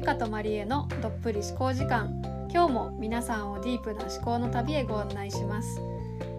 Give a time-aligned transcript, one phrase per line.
[0.00, 2.22] ゆかとまりえのどっぷり思考時間。
[2.50, 5.78] 今日も皆さんをディープな思考の旅へご案内します。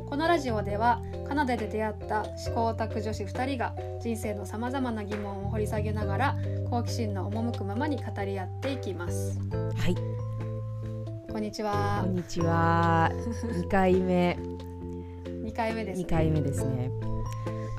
[0.10, 6.38] このラジオではカナダで出会った思考オタク女子2人が人生のさまざまな疑問を掘り下げながら
[6.72, 9.38] 好奇心の赴くままに語り合っていきます。
[9.78, 9.96] はい、
[11.32, 12.00] こんにちは。
[12.04, 13.12] こんにちは。
[13.62, 14.40] 二回目、
[15.46, 16.90] 2回目です、ね、二回目ですね。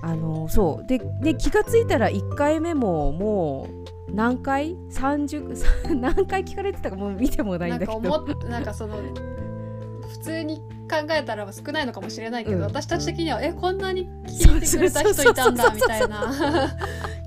[0.00, 0.86] あのそう。
[0.86, 3.81] でで気がついたら一回目ももう
[4.12, 4.76] 何回？
[4.90, 5.42] 三十
[5.94, 8.00] 何回聞かれてたかもう見てもないなんんだけど。
[8.10, 8.96] か思っなんかその
[10.08, 10.58] 普通に
[10.90, 12.62] 考えたら少ないのかもしれないけど、うん。
[12.64, 16.76] 私たち的にはえこんなに聞いてくれた人いたんだみたいな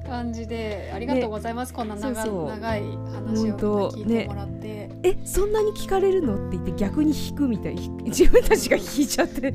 [0.07, 6.35] 感じでありがとうございます、こんな長そう長い話を聞いてもらって、えそんなに聞かれるの？
[6.48, 7.76] って言って逆に引くみたい。
[7.76, 9.52] ひ自分たちが引いちゃって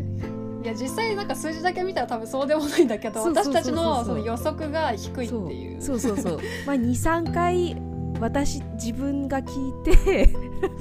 [0.62, 5.80] いや実際なんか数字だけ見たら多分そうでもないんだけど私たちのその予測が低いっていう。
[5.80, 7.76] そうそうそう まあ23回
[8.20, 10.28] 私自分が聞いて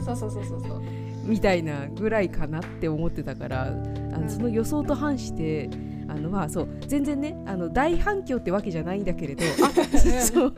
[0.05, 0.81] そうそうそうそうそう。
[1.23, 5.69] みたいなぐらいかなって思ってたからあのその予想と反して
[6.07, 9.69] あのまあそう全然ねあの大反響ってわけじゃないんだけれどあ
[10.19, 10.53] そう。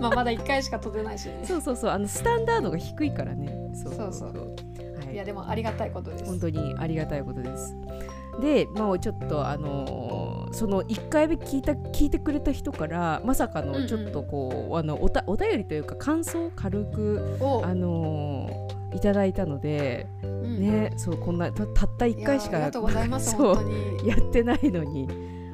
[0.00, 1.40] まあまだ1回しか取れないしね。
[1.44, 1.90] そうそうそう。
[1.90, 3.54] あのスタンダードが低いからね。
[3.74, 4.56] そうそうそう。
[5.04, 6.24] はいやでもありがたいことです。
[6.24, 7.76] 本当にありがたいことです
[8.40, 17.64] でもうちょっとあのーその1回目聞いた聞いてくれた人からまさかうんうんのちょっとこう、あのおたお便りというか感想を軽くお。
[17.64, 22.58] あのーいただいたので、うんねそうこんなたたった1回しか
[23.20, 25.08] そうやってないのに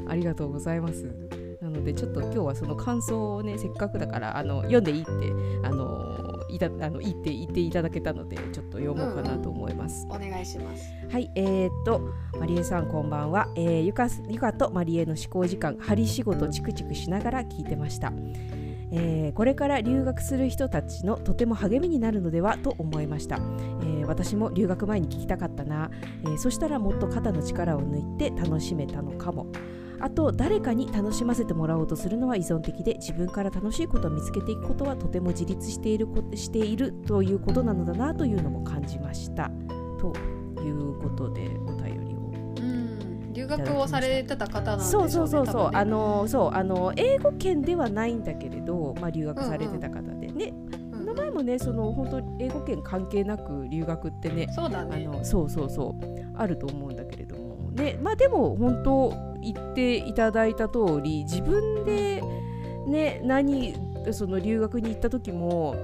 [0.08, 1.04] ありがとうございます。
[1.60, 5.10] なのでちょっと今日はその感想をねせっかくだからあの読んでいいって
[5.62, 10.92] あのいたあのいいって言っていただけたのでちょっと読もうかなと思います、お願いします。
[11.10, 12.00] はいえー、っと
[12.38, 18.12] マリエさんこんばんは、えー、ゆかゆかとマリエの思考時間針仕事チクチクしながら聞いてました。
[18.90, 25.90] えーこれから留学する人たちのとても励みになるのではと思いました、えー私も留学前に聞きたかったな、
[26.24, 29.46] えーそしたらもっと肩の力を抜いて楽しめたのかも
[30.00, 39.50] あと誰かに楽しませてもらおうとするのは依存的で自分から楽しいことを見つけていくことはとても自立しているこしているということなのだなというのも感じました。
[39.98, 40.12] と
[40.62, 45.78] いうことでお便りをうん留学をされてた方なんでしょそううそうそうそう、ね多分ね。
[45.78, 50.52] あのそうあの英語圏ではないんだけれど、まあ、留学されてた方でね、
[50.92, 51.06] うん。
[51.06, 55.06] 名前もねその本当英語圏関係なく留学ってねあそうだね。
[55.06, 57.98] のそうそうそうあると思うんだけれどもね。
[58.02, 62.22] まあでも本当言っていただいた通り自分で
[62.86, 63.74] ね何
[64.12, 65.76] その留学に行った時も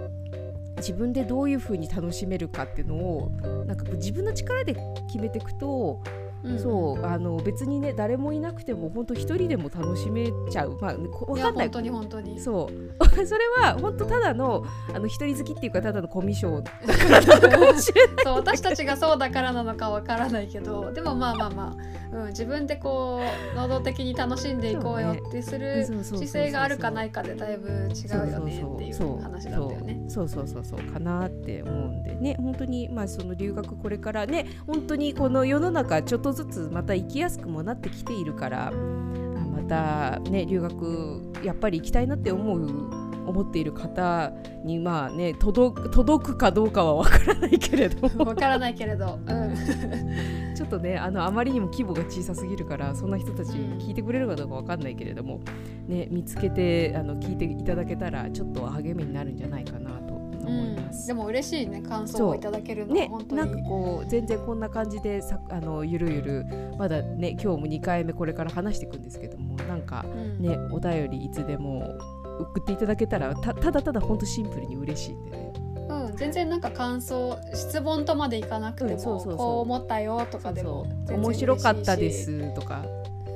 [0.76, 3.30] 自分でどういうふうに楽しめるかっていうのを
[3.66, 4.74] なんか自分の力で
[5.06, 6.02] 決めていくと
[6.44, 6.58] うん。
[6.58, 10.78] そうあの別にね誰もいなくても本当一人でも楽しめちゃう。
[10.80, 11.66] まあこわいかんない。
[11.66, 12.40] や本当に本当に。
[12.40, 13.04] そう。
[13.26, 18.14] それは本当ただのあの一人好きっていうかただのコミュ障だからなのかもしれない。
[18.24, 21.76] そう私たちがそうだからなのかわからないけどでもまあまあま
[22.12, 23.20] あ、うん、自分でこ
[23.54, 30.04] う能動的に楽しんでいこうよってする姿勢があるかないかでだいぶ違うよねっていう話なんだよね。
[30.08, 30.80] そうそうそうそう。
[30.92, 32.36] かなって思うんでね。
[32.38, 44.32] 本当にまあその留学これからね本当にこの世の中ちょっとずつまた行きやすくもなってきているからあまたね留学やっぱり行きたいなって思う思っている方
[44.64, 48.24] にまあね届く届くかどうかはわからないけれども。
[48.26, 49.54] わからないけれど、うん、
[50.54, 55.40] ちょっとねあのあまりにも規模が小さすぎるからそんな人たちうん聞いてくれるかどうかわかんないけれども、
[55.86, 60.03] ね、見つけてあの聞いていただけたらちょっと励みになるんじゃないかな
[60.44, 61.06] と思います。
[61.06, 66.46] でも嬉しいね感想をいただけるのはね本、当なんかに、こう全然こんな感じでさあのゆるゆる
[66.78, 70.40] まだね今日も2回目これから話していくんですけどもなんかうん。
[70.40, 71.98] ねお便りいつでも
[72.40, 75.52] 送っていただけたらたただただほんとシンプルに嬉しいんでね。
[75.88, 82.84] うん、全然なんか感想質問とまでいかなくても、こう思ったよとかでも面白かったですとか。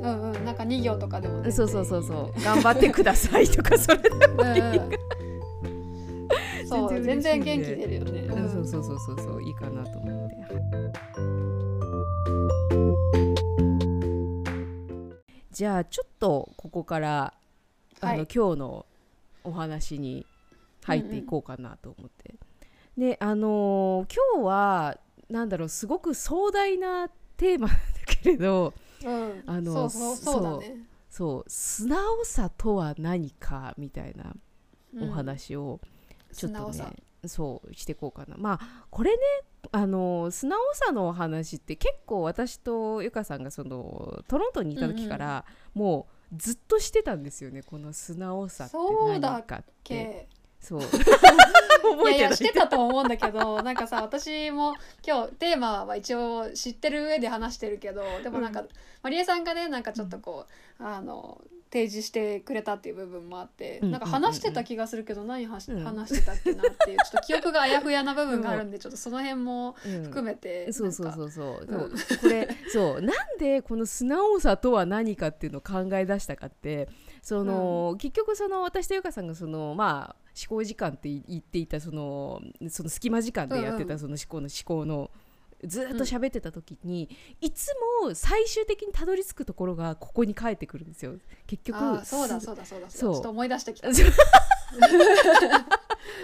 [0.00, 0.44] うんうん。
[0.44, 2.42] なんか2行とかでもそうそうそうそう。
[2.42, 5.27] 頑張ってくださいとかそれでもいいうんうん
[6.69, 8.44] そう全全然然元気出るよね、うん。
[8.44, 8.50] うん。
[8.50, 10.37] そうそうそうそうそういいかなと思って。
[15.50, 17.35] じゃあちょっとここから
[18.00, 18.26] あの、はい。
[18.32, 18.87] 今日の
[19.44, 20.26] お話に
[20.85, 22.35] 入っていこうかなと思って。
[22.97, 24.99] であのー今日は
[25.31, 28.75] なんだろうすごく壮大なテーマなんだけれど
[29.05, 30.76] うん、あのそうそうそうだね。
[31.09, 34.35] そう素直さとは何かみたいな
[34.94, 35.81] うんお話を
[36.34, 36.94] ちょっとね
[37.26, 38.36] そうしていこうかな。
[38.36, 39.19] まあこれね
[39.72, 45.44] あの素直さのお話って結構私とゆかさんがそのトロントにいた時から、
[45.75, 47.62] もうずっとしてたんですよね。
[47.62, 50.28] この素直さってそうだ何かってけ。
[50.60, 50.80] そう。
[50.80, 52.12] い 覚えてない。
[52.12, 54.74] やいやしてたと思うんだけどなんかさ私も
[55.06, 58.64] 今日テーマは一応知ってる上で話してるけどでもなんか、
[59.02, 60.46] まりえさんがねなんかちょっとこ
[60.81, 61.40] う、あの
[61.70, 71.19] 提示してくれたっていう部分もあって、うんなんか話してた気がするけど何話話してたっけなっていうちょっと記憶があやふやな部分があるんで、 ちょっとその辺もうん含めて、そうそうなんか。
[71.19, 72.19] そうそう、うんそう。
[72.19, 76.88] これそうなんでこの素直さとは何かっていうのを考え出したかって
[77.23, 83.88] その、結局その私とゆかさんがそのまあ思考時間って言っていたそのその隙間時間でやってうんうん。
[83.88, 85.11] たその思考の思考の
[85.64, 87.08] ずっと喋ってた時に、
[87.40, 91.16] いつも最終的にたどり着くところがここに帰ってくるんですよ。
[91.46, 93.88] 結局そうだすそうだそうだそうちょっと思い出してきた。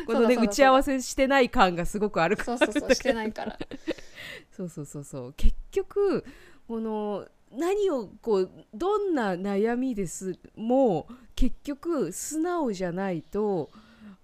[0.07, 2.59] このね打ち合わせしてない感がすごくあるから。
[2.59, 3.59] そうそうそうしてないから。
[4.57, 5.33] そうそうそうそう。
[5.33, 6.25] 結局
[6.69, 13.71] この何をこうどんな悩みですも結局素直じゃないと、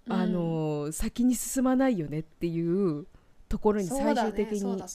[0.07, 3.07] あの先に進まないよねっていう
[3.51, 4.87] ところに最終的にだ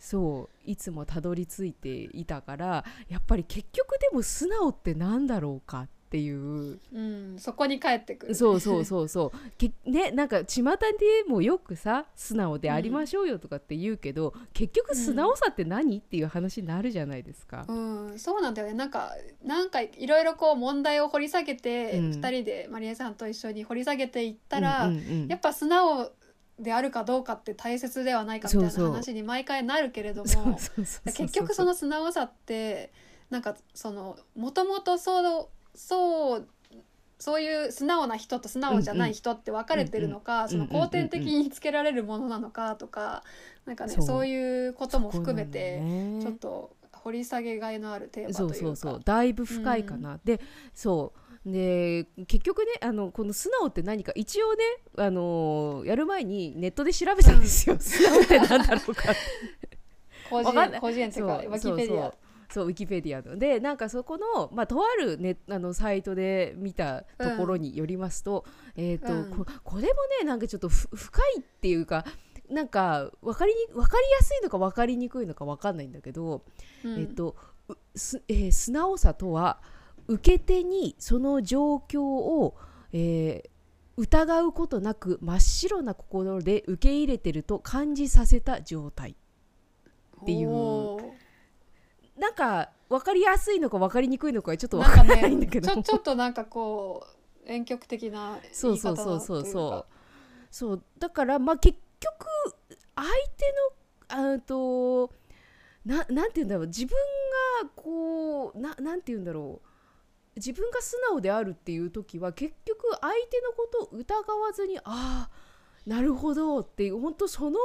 [0.00, 6.78] そういつもたどり着いていたからやっぱり結局でも素直ってなんだろうかっていう。
[6.92, 8.32] うんそこに帰ってくる。
[8.32, 9.38] ね、そうそうそうそう。
[9.56, 17.64] けねなんか巷でもよくさ素直でありましょうよとかって言うけど、結局素直さって何、っていう話になるじゃないですか。
[17.66, 17.72] う
[18.12, 18.74] ん、そうなんだよね。
[18.74, 19.12] なんか
[19.42, 22.10] なんかいろいろこう問題を掘り下げて、うん。
[22.10, 25.28] 二人でマリエさんと一緒に掘り下げていったら、うんうんうん。
[25.28, 26.12] やっぱ素直
[26.62, 30.58] であるかどうかって大切ではないかみたいな話に毎回なるけれども
[31.04, 32.92] 結局その素直さって
[33.30, 36.48] なんかそのもともとそうそう
[37.18, 43.22] そういう素直な人と素直じゃない人って分かれてるのか、その後天的につけられるものなのかとか、
[43.64, 45.80] なんかねそういうことも含めて、
[46.20, 50.40] ちょっと掘り下げがいのあるテーマというかそうそうそうだいぶ深いかな、で
[50.74, 54.58] そうで結局ねあのこの素直って何か一応ね
[54.96, 59.12] あのやる前にネットで調べたんですよ、素直って何だろうか
[60.28, 60.68] 広辞 わかんない。
[60.68, 62.14] 苑広辞苑っていうかそうワキペディア
[62.52, 63.38] そうウィキペディアの。
[63.38, 68.44] でなんかそこの、まあ、とある、ね、あのサイトで見たところによりますと,、
[68.76, 69.88] えーとうんここれも
[70.20, 72.04] ねなんかちょっとふ深いっていうか
[72.50, 76.44] なんか分かりに分かりやすいのか分かりにくいのか分かんないんだけど、
[76.84, 77.00] うん。
[77.00, 77.34] えっと
[77.68, 79.60] うすえー素直さとは
[80.08, 82.56] 受け手にその状況を、
[82.92, 83.52] えー
[83.96, 89.14] 疑うことなく真っ白な心で受け入れてると感じさせた状態。
[90.22, 90.96] っていう。
[92.18, 97.06] なんか分かりやすいのか分かりにくいのかちょっと分かからないんだけど、ねちょっとなんかこ
[97.46, 99.70] う遠曲的なそうそうそうそうそう。
[99.70, 99.86] か
[100.50, 100.82] そう。
[100.98, 102.26] だからまあ結局
[102.94, 103.08] 相
[104.08, 105.12] 手のあと
[105.84, 106.66] ななんて言うんだろう。
[106.66, 106.96] 自分
[107.62, 109.68] がこうななんて言うんだろう
[110.36, 115.30] 自分が素直であるっていう時は結局相手のことを疑わずにああ
[115.86, 117.58] なるほどっていう本当そのま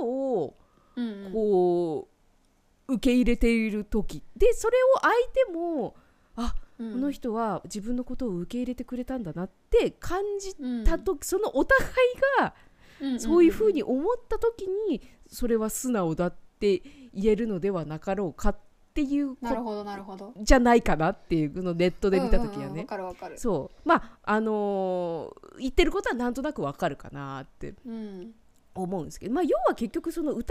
[0.00, 0.56] まを
[1.32, 2.08] こ
[2.88, 4.22] う受け入れている時。
[4.36, 5.14] でそれを相
[5.46, 5.96] 手も
[6.36, 6.92] あうん。
[6.92, 10.84] この人は自分のことを受け入れてくれたんだなって感じうん。
[10.84, 11.90] た時、そのお互い
[12.40, 12.54] が
[13.18, 16.82] そういうふうに思った時にそれは素直だって
[17.12, 20.34] 言えるのではなかろうかっていうこなるほどなるほど。
[20.36, 22.66] じゃないかなっていうのネットで見た時はね。
[22.66, 22.86] うんうん。
[22.86, 23.38] かるわかる。
[23.38, 23.88] そう。
[23.88, 28.34] まああのー言ってることはなんとなくわかるかなってうん
[28.74, 30.42] 思うんですけど、まあ、要は結局その疑わ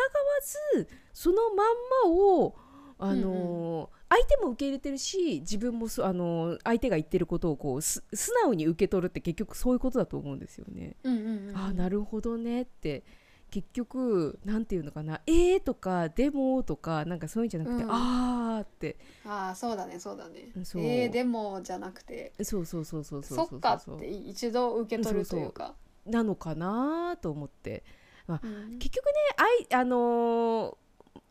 [0.75, 2.55] ずそのまんまを、
[2.98, 10.95] あのー相手も受け入れてるし自分もそ、あのー相手が言ってることをこうす素直に受け取るって結局そういうことだと思うんですよね。
[11.03, 13.03] うんうんうんああなるほどねって
[13.51, 17.91] 結局なんていうのかな「えー」とか「でも」とかなんかそういうんじゃなくて「うん。
[17.91, 18.98] あー」って。
[19.25, 20.51] ああそうだねそうだね。
[20.63, 20.81] そう。
[20.81, 22.34] えー、でもじゃなくて。
[22.41, 25.75] そうそうそうそうそうそうそっかって一度受け取るというか。
[26.05, 27.84] なのかなと思って。
[28.27, 28.79] うん。
[28.79, 29.12] 結局ね
[29.70, 30.75] あいあのー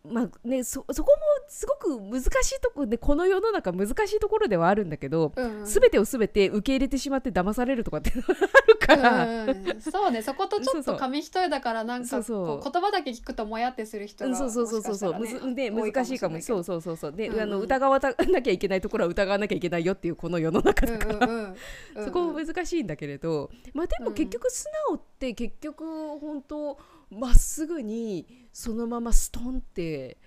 [0.09, 5.66] まあねそそこもすごく難しいところでこの世の中難しいところではあるんだけど、うんうん。
[5.66, 12.47] 全てを全て受け入れてしまって騙されるとかってあるから、うそうねそことちょっと紙一重だからなんかそうそう。
[12.61, 14.97] こう言葉だけ聞くともやってする人がそうそうそうそう。
[14.97, 17.12] そう、ね難しいかもれそうそうそうそう。
[17.12, 17.40] で、うんうん。
[17.40, 21.57] あの疑わなきゃいけないところは疑わなきゃいけないよっていうこの世の中だから、うんうんうんうん
[22.04, 24.07] そこも難しいんだけれど、まあでうん。
[24.07, 26.79] も結局素直って結局本当
[27.11, 30.19] まっすぐにそのままストンって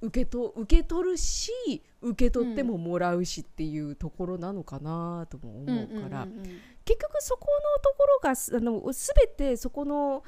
[0.00, 1.50] 受けと受け取るし
[2.02, 6.26] 受け取ってももらうしっていうところなのかなとも思うから、
[6.84, 10.22] 結局そこのところがすあの全てそこの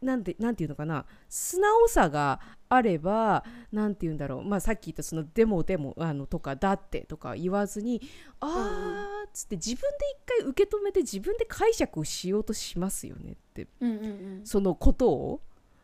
[0.00, 1.06] なんてなんていうのかな。
[1.28, 8.00] 素直さがあればなんて言うんだろう、まあ、さっき言ったその「でもでも」あのとか「だって」とか言わずに
[8.40, 9.86] 「あー」っつって自分で
[10.38, 13.66] 一回受け止めて自分で解釈をしようとしますよねって。
[13.80, 14.08] うんうんう
[14.42, 14.46] ん。
[14.46, 15.40] そのことを。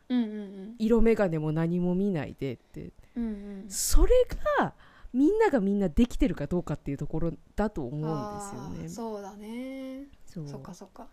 [0.09, 2.91] うんうん色眼鏡も何も見ないでって。
[3.15, 3.27] うんう
[3.65, 3.65] ん。
[3.69, 4.11] それ
[4.57, 4.73] が
[5.13, 8.89] みんながみんなできてるかどうかっていうところだと思うんですよね。
[8.89, 10.07] そうだね。
[10.25, 10.47] そう。
[10.47, 11.07] そっかそっか。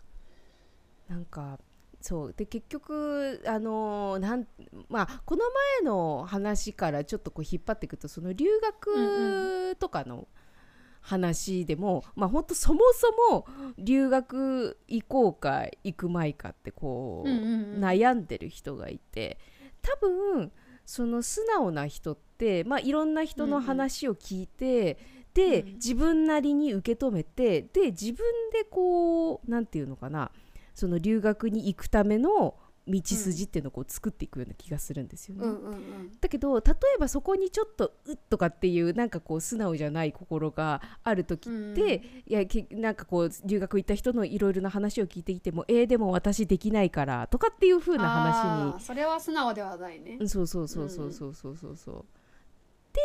[1.07, 1.59] なんか
[2.07, 2.33] そう。
[2.33, 4.47] で結局あのーなん
[4.87, 5.41] まあこの
[5.81, 10.29] 前の話からちょっとこう引っ張っていくとその留学とかの
[11.01, 13.45] 話でも、まあ本当そもそも
[13.77, 17.43] 留学行こうか行くまいかってこう、うんうん
[17.75, 17.83] うん。
[17.83, 19.37] 悩んでる人がいて
[19.81, 20.51] 多分
[20.85, 24.97] その素直な人って、まあ、いろんな人の話を聞いて、
[25.33, 25.73] で、うん。
[25.73, 28.17] 自分なりに受け止めてで自分
[28.53, 30.31] でこうなんていうのかな
[30.77, 32.55] その留学に行くための
[32.87, 35.43] 道筋っていうのをこう作っていくような気がするんですよね。
[35.43, 36.11] うんうんうん。
[36.21, 36.63] だけど例
[36.95, 41.83] えばそこにちょっとうっとかっていうなんかこう素直じゃない心がある時って、うん。
[41.83, 50.17] いやけなんかこう留学行った人のいろいろな話を聞いていてもえー、でも私できないからとかっていう風な話にそれは素直ではないね。
[50.19, 51.75] うんそうそうそうそうそうそうそう。
[51.75, 52.05] そう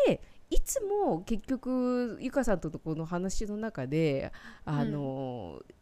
[0.07, 4.31] でいつも結局ゆかさんとのこの話の中で
[4.67, 5.73] あの、なん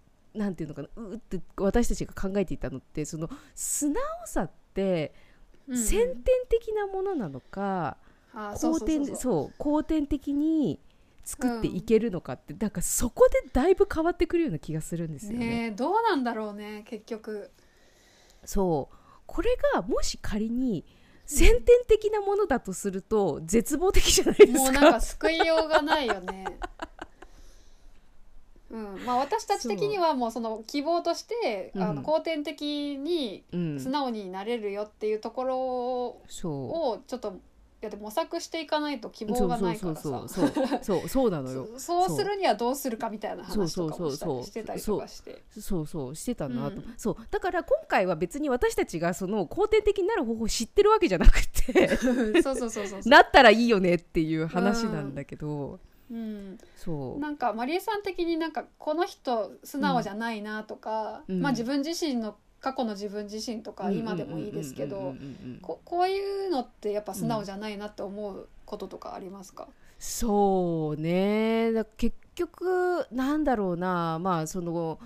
[0.55, 5.15] ていうのかなうって私たちが考えていたのってその素直さって
[5.69, 6.17] うん先天
[6.49, 7.97] 的なものなのか、
[8.35, 10.81] 後天そう後天的に
[11.25, 15.47] 作っていけるのかって、なんかそこでだいぶ変わってくるような気がするんですよね。
[15.47, 17.51] ねえどうなんだろうね結局
[18.45, 18.97] そう
[19.27, 20.85] これがもし仮に
[21.25, 24.59] 先天的なものだとすると絶望的じゃないですか。
[24.59, 26.59] もうなんか救いようがないよね。
[28.71, 29.05] うん。
[29.05, 31.79] まあ、私たち的にはもうその希望として、う。
[31.79, 37.41] んあの後天的にうん、素直になれるよっていうところをちょっと
[37.83, 40.03] いやでも模索していかないと希望がないからさ。
[40.83, 41.67] そうそうなのよ。
[41.79, 44.11] そそうするにはどうするかみたいな話とかも
[44.43, 45.43] してたりとかして。
[45.59, 46.95] そうそうしてたなと、うん。
[46.99, 47.17] そう。
[47.31, 51.97] だから今回は別に私たちがその後天的になる方法を知ってるわけじゃなくて。
[51.97, 55.81] そうそうそうそうそう、 なったらいいよねっていう話なんだけど、うん、
[56.77, 57.21] そう。
[57.21, 61.41] なんかマリエさん的になんかこの人素直じゃないなとか、うん。
[61.41, 65.03] まあ自分自身の過去の自分自身とか今でもいいですけどうん。
[65.03, 71.73] うんうんうんうんここういうのってやっぱ素直じゃないなって思うこととかありますか、そうね。
[71.73, 74.19] だ結局なんだろうな。
[74.21, 74.99] まあその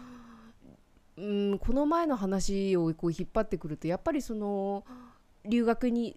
[1.16, 4.84] うんこの前の話をこう引っ張ってくるとやっぱりその
[5.44, 6.16] 留学に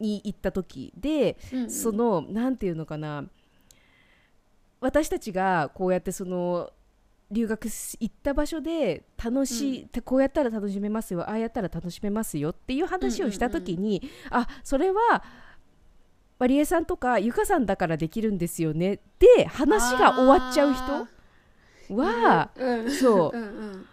[0.00, 1.70] に行った時で、うんうん。
[1.70, 3.24] そのなんていうのかな
[4.84, 6.70] 私たちがこうやってその
[7.30, 15.24] 留学し行った場所で楽しい、こうやったら楽しめますよああやったら楽しめますよっていう話をした時に、あそれは
[16.38, 19.00] マリエさんとかゆかさんだからできるんですよね。
[19.18, 22.64] で話が終わっちゃう人は、う。
[22.64, 23.86] んうんそううん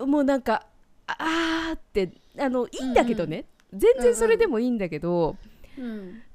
[0.00, 0.10] うん。
[0.10, 0.66] もうなんか
[1.06, 5.51] あーってあのいいんだけどね、全然それでもいいんだけど、うん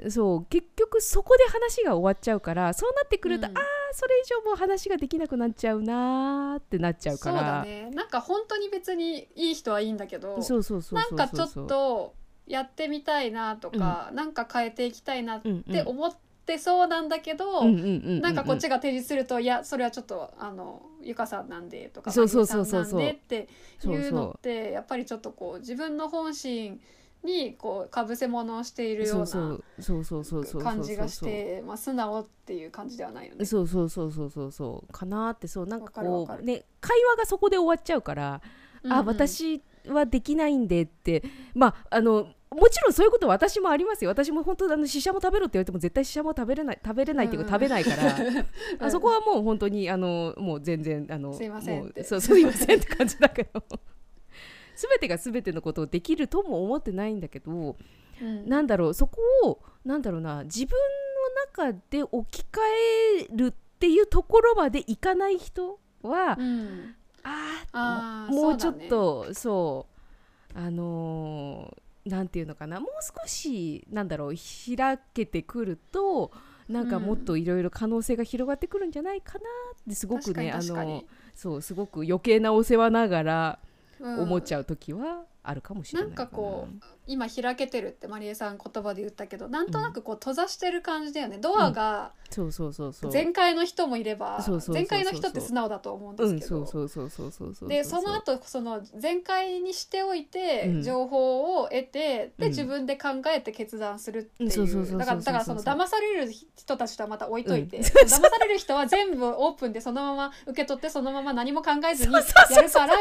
[0.09, 3.57] そう結局そこで話が終わっちゃうからそうなってくると、うん。
[3.57, 3.63] ああ
[3.93, 7.89] それ以上もう話ができなくなっちゃうなーってなっちゃうかそうだらね。
[7.91, 12.13] なんか本当に別にいい人はいいんだけどそうそうそうなんかちょっと
[12.45, 15.63] やってみたいなとか、なんか変えていきたいなっうんうん。
[15.63, 16.15] て思っ
[16.45, 23.47] てそうなんだけど、うんうんうんうんなんかこっちが提示すると、いやそれはちょっとあのゆかさんなんでとかそうそうそうそうって
[23.83, 26.79] いうのそってやっぱりちょっとこう自分の本心
[27.27, 29.83] にこうかぶせ物をしているようなそうそう。
[29.83, 33.45] そうそうそうそう感じがしてまあ素直っていう感じではないよね。
[33.45, 34.51] そうそうそうそうそう。
[34.51, 38.41] そうかなーってそうなんかこうね会話がそこで終わっちゃうから、あ
[38.83, 39.05] うんうん。
[39.05, 44.09] 私はできないんでってまああのもちろんそういうことは私もありますよ。
[44.09, 48.15] 私も本当あのシシャモ食べろって言われても絶対シシャモ食べれない食べれないっていうか、食べないから。
[48.23, 48.45] うん。
[48.79, 52.03] あそこはもう本当にあのもう全然あのすいませんって。
[52.03, 53.61] そうすいませんって感じだけど
[54.77, 57.75] 全てが全てのことをできるとも思ってないんだけど
[58.21, 58.47] うん。
[58.47, 60.77] なんだろうそこをなんだろうな自分
[61.59, 62.59] の中で置き換
[63.31, 66.95] えるっていうところまでいかない人は、うん。
[67.23, 69.87] ああもうちょっそうだねとそ
[70.55, 74.35] うあのーなんていうのかなもう少しなんだろう
[74.77, 76.31] 開けてくると
[76.69, 80.93] なんかもっといろいろ可能性が広がってくるんじゃないかなってすごくねあ確かに確かに。
[80.93, 81.03] の
[81.35, 83.59] そうすごく余計なお世話ながら
[84.01, 93.11] 思っちゃゃう時はあるかもしれないなんかこう今開けてるってマリエさん言葉で言ったけどなんとなくこう閉ざしてる感じだよね、ドアがそうそうそうそう。
[93.11, 100.83] 全開の人もいれば全開の人って素直だと思うんでうんすけど、でその後その全開にしておいてうん。
[100.83, 102.43] 情報を得て、うん。
[102.43, 107.83] で自分で考えて決断するっていう,、うんそうそうそうそうだからだからその騙される人たちとはまた置いといて、うん。
[107.83, 112.95] 騙される人は全部オープンでそのまま受け取ってそのまま何も考えずにやるから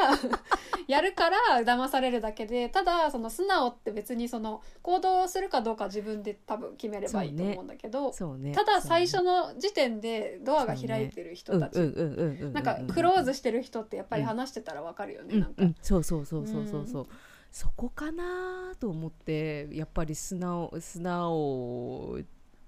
[0.86, 8.53] やるから騙されるだけでただその素直って別にその行動するかどうか自分で多分決めればいいと思うんだけど、そうね。
[8.53, 17.07] ただ最初の時点でドアが開いてる人たち、うんうんうんうんうんなんかクローズしてる人ってやっぱり話してたらわかるよね、うんなんかうん、そうそうそうそうそうそう、
[17.50, 22.21] そこかなと思ってやっぱり素直素直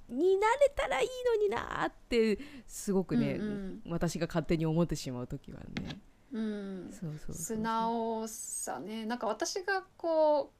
[0.08, 1.08] になれたらいい
[1.38, 3.80] のになってすごくね、うん。
[3.88, 6.00] 私が勝手に思ってしまう時はね。
[6.32, 6.88] うん。
[6.90, 7.34] そうそうそうそう。
[7.34, 9.04] 素直さね。
[9.04, 10.57] なんか私がこう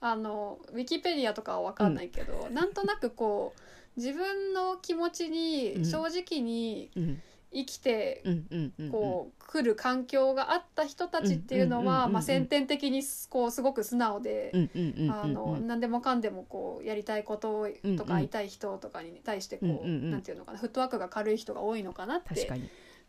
[0.00, 3.60] あのウィキペディアとかは分かんないけど、なんとなくこう
[3.96, 7.22] 自分の気持ちに正直にうん。
[7.56, 8.90] 生きてうんうんうんうん。
[8.90, 12.02] こう来る環境があった人たちっていうのうんうんうんうんうん。
[12.02, 20.10] はまあ先天的にこうすごく素直でうんうんうんうんあの何でもかんでもこうやりたいことうんうんとか会いたい人とかに対してこうんうんううん。
[20.10, 22.50] なんていうのかなフットワークが軽い人が多いのかなって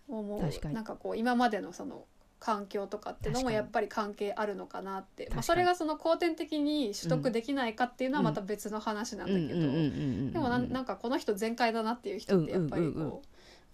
[0.07, 0.71] 思う。
[0.71, 2.05] なんかこう今までのその
[2.39, 13.23] 環境とかってのもやっぱり関係あるのかなって、まあ、それがその後天的に取得できないかっていうのはまた別の話なんだけど、でもなんなんかこの人全開だなっていう人ってやっぱりこ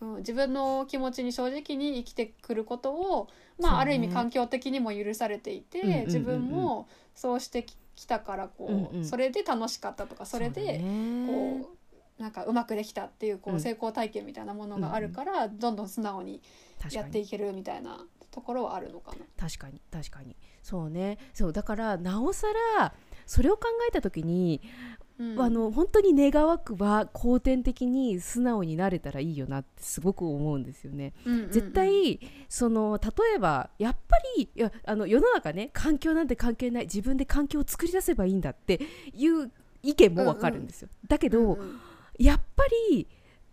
[0.02, 3.28] う、うん、自分の気持ちに正直に生きてくることを、
[3.60, 7.66] まあ、ある意味環境的にも許されていて、うんうんうんうん自分もそうして
[7.96, 9.06] きたからこう、うんうん。
[9.06, 11.28] それで楽しかったとかそれでね。
[11.28, 11.70] こ
[12.20, 13.60] うなんかうまくできたっていうこううん。
[13.60, 16.42] 成功体験みたいなものがあるから、どんどん素直に。
[16.90, 19.18] やっていけるみたいなところはあるのかな。
[19.38, 22.48] 確かに確かにそうねそうだからなおさ
[22.78, 22.94] ら
[23.26, 31.14] それを考えた時に、うんあの本当に願わくば後天的に素直になれたらいいよなってすごく思うんですよね。
[31.26, 32.20] うんうんうん絶対
[32.50, 38.80] その例えばやっぱりいやあの世の中ね環境なんて関係ない自分で環境を作り出せばいいんだって
[39.14, 39.52] いう
[39.84, 40.90] 意見もわかるんですよ。
[41.08, 41.80] だけど、うんうん
[42.18, 43.08] やっぱり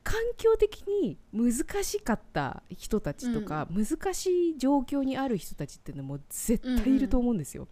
[0.09, 7.69] 環境的に難しかった人たちとか、難しい状況にある人たちっていうのも絶対いると思うんですよ。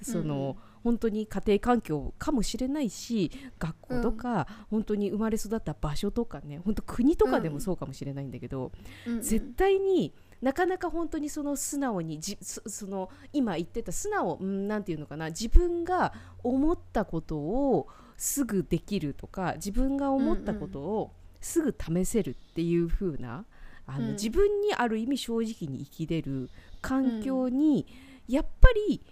[0.00, 0.48] その、うん。
[0.50, 8.72] うん本当に家庭環境かもしれないし学校とか、本当に生まれ育った場所とかね本当国とかでもそうかもしれないんだけど、
[9.06, 9.20] うんうん。
[9.20, 23.44] 絶対になかなか本当にその素直にじそその今言ってた素直うんなんていうのかな自分が思ったことをすぐできるとか自分が思ったことをすぐ試せるっていう風な
[23.86, 24.12] あの、うん。
[24.12, 26.50] 自分にある意味正直に生きれる
[26.80, 27.86] 環境に、
[28.28, 29.02] やっぱり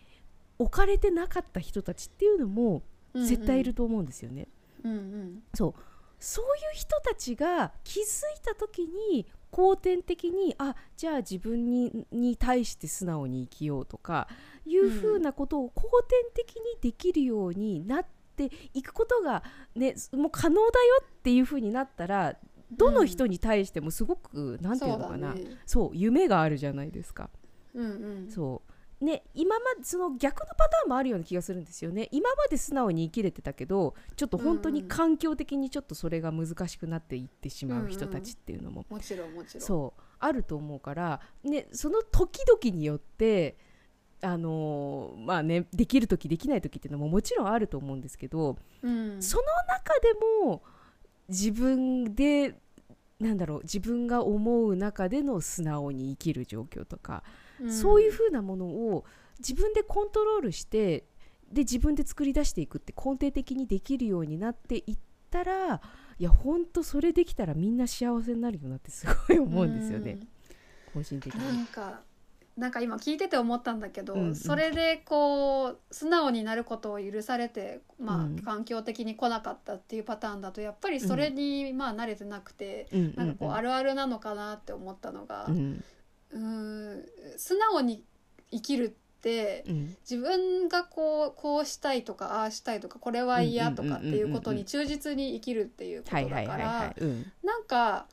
[0.58, 2.82] 置かれてなかった人たちっていうのも
[3.14, 4.48] 絶対いると思うんですよね。
[4.84, 5.42] うんうん。
[5.54, 5.74] そう。
[6.20, 8.06] そういう人たちが気づい
[8.44, 14.28] た時に後天的にあじゃあ自分にに対して素直に生きようとか
[14.66, 18.06] いうふうなことを後天的にできるようになっ
[18.38, 19.42] ていくことが、
[19.74, 22.36] ね、もう可能だよっていうふうになったら
[22.70, 27.30] どの人に対してもすごく、なんていうのかなそうだねそう夢があるじゃないですか。
[27.74, 27.88] うんう
[28.26, 28.30] ん。
[28.30, 29.04] そう。
[29.04, 32.08] ね、今までその逆のパターンもあるような気がするんですよね。
[32.10, 39.60] 今まで素直に生きれてたけどちょっと本当に環境的にちょっとそれが難しくなっていってしまう人たちっていうのも、もちろんもちろん。
[39.62, 40.02] そう。
[40.18, 43.56] あると思うから、ね、その時々によって
[44.20, 49.22] あのーまあねできる時できない時っていうのももちろんあると思うんですけど、うん。
[49.22, 50.62] その中でも
[51.28, 52.58] 自分で
[53.20, 57.22] なんだろう自分が思う中での素直に生きる状況とか、
[57.64, 57.72] ん。
[57.72, 59.04] そういう風なものを
[59.38, 61.04] 自分でコントロールして
[61.52, 64.98] で自分で作り出していくって根底的にできるようになっていっ
[65.30, 65.80] たら
[66.18, 70.18] いやほんとそれできたらみんな幸せになるよなってすごい思うんですよね、
[70.92, 71.46] 個人的うんに。
[71.46, 72.00] なんか
[72.58, 74.36] なんか今聞いてて思ったんだけど、うんうん。
[74.36, 78.38] それでこう素直になることを許されて、まあうん。
[78.40, 85.84] 環境的に来なかったっていうパターンだとやっぱりそれに、まあ慣れてなくて、うんなんかこうあるるあるなのかなって思ったのが、うん。
[86.32, 86.38] うー
[86.98, 88.02] ん素直に
[88.50, 89.96] 生きるってうん。
[90.00, 96.94] 自分がこうこうしたいとかああしたいとかこれは嫌とかっていうことに忠実に生きるっていうことだから
[97.44, 98.06] なんか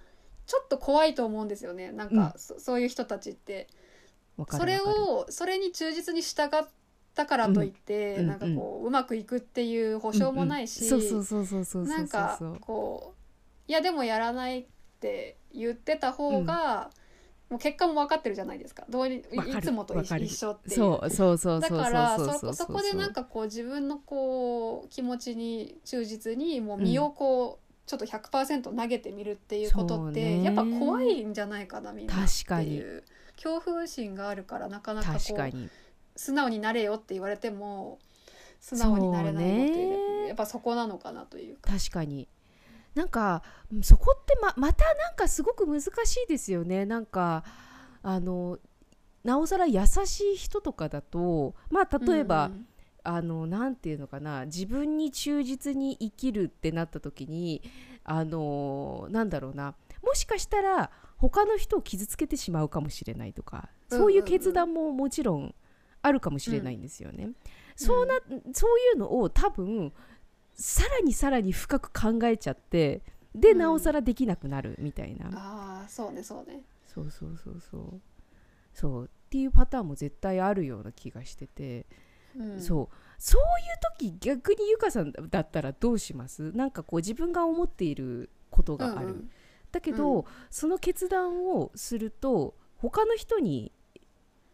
[0.45, 1.91] ちょっと怖いと思うんですよね。
[1.91, 3.67] なんか、そそういう人たちって。
[4.37, 5.05] わかそれるわかる。
[5.05, 6.67] をそれに忠実に従っ
[7.13, 8.27] たからといって、うん。
[8.27, 11.97] なんかこううまくいくっていう保証もないし、そうそうそうそうそうそうそう。
[11.97, 13.13] なんかこ
[13.67, 14.65] ういやでもやらないっ
[14.99, 16.89] て言ってた方が、
[17.49, 18.85] もう結果も分かってるじゃないですか。
[18.89, 20.75] どうにいいつもと一緒っていう。
[20.75, 21.09] そう。
[21.09, 32.75] そうそうだそうからそうそそこでなんかこう自分のこう気持ちに忠実にもう身をこう、ちょっと100%投げてみるっていうことって、やっぱ怖いんじゃないかなみんなって確かに。
[32.75, 33.03] いう
[33.35, 35.69] 恐怖心があるからなかなかこう確かに。
[36.15, 37.99] 素直になれよって言われても
[38.61, 40.27] 素直になれないのってそうね。
[40.27, 41.71] やっぱそこなのかなというか。
[41.71, 42.27] 確かに。
[42.93, 45.89] なんかうんそこってままたなんかすごく難し
[46.23, 46.85] いですよね。
[46.85, 47.43] なんか
[48.01, 48.57] あの
[49.23, 52.67] なおさら優しい人とかだとまあ例えば、うん。
[53.07, 57.61] あのなんていうのかな自分に忠実に生きるってなった時に
[58.03, 59.75] あのなんだろうな。
[60.03, 65.55] もしかしたら他の人を傷つけてしまうかもしれないとかそういう決断ももちろん
[66.01, 67.29] あるかもしれないんですよね。
[67.75, 68.19] そうな
[68.53, 69.91] そういうのを多分
[70.53, 73.01] さらにさらに深く考えちゃって
[73.33, 73.57] でうん。
[73.57, 76.61] なおさらできなくなるみたいな、ああそうねそうね。
[76.85, 78.01] そうそうそうそう。
[78.73, 79.05] そう。
[79.05, 81.85] っていうパターンも絶対あるような気がしてて。
[82.37, 82.95] うん、そう。
[83.17, 83.47] そういう
[83.97, 86.51] 時逆にゆかさんだったらどうします？
[86.51, 89.29] なんかこう自分が思っていることがある、うん
[89.71, 90.25] だけど、うん。
[90.49, 93.71] その決断をすると他の人に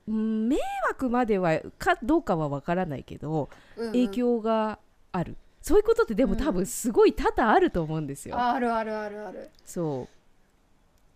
[0.07, 0.57] うん迷
[0.89, 3.91] 惑まではかどうかはわからないけどうんうん。
[3.91, 4.79] 影響が
[5.11, 8.39] ある、そういうことってでも多分すごい多々あると思うんですよ。
[8.39, 9.49] あるあるあるある。
[9.65, 10.07] そ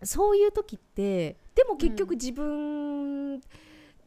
[0.02, 0.06] う。
[0.06, 3.40] そういう時ってでも結局自分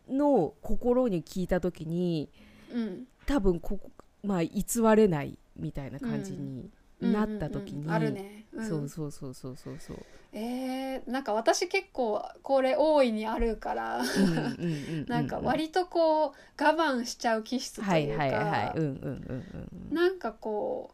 [0.08, 2.30] の心に聞いた時に、
[2.74, 3.08] うん。
[3.26, 3.92] 多分ここ、
[4.24, 4.64] まあ、偽
[4.96, 6.70] れないみたいな感じに
[7.02, 7.86] なった時に、うん。
[7.86, 8.68] うんうんあるね、うん。
[8.68, 9.98] そうそうそうそうそうそう。
[10.32, 14.00] えー、なんか私結構これ大いにあるから。
[14.00, 20.92] うんうんうんうんなんか割とこう我慢しちゃう気質とはいいうかうんうんうんなんかこ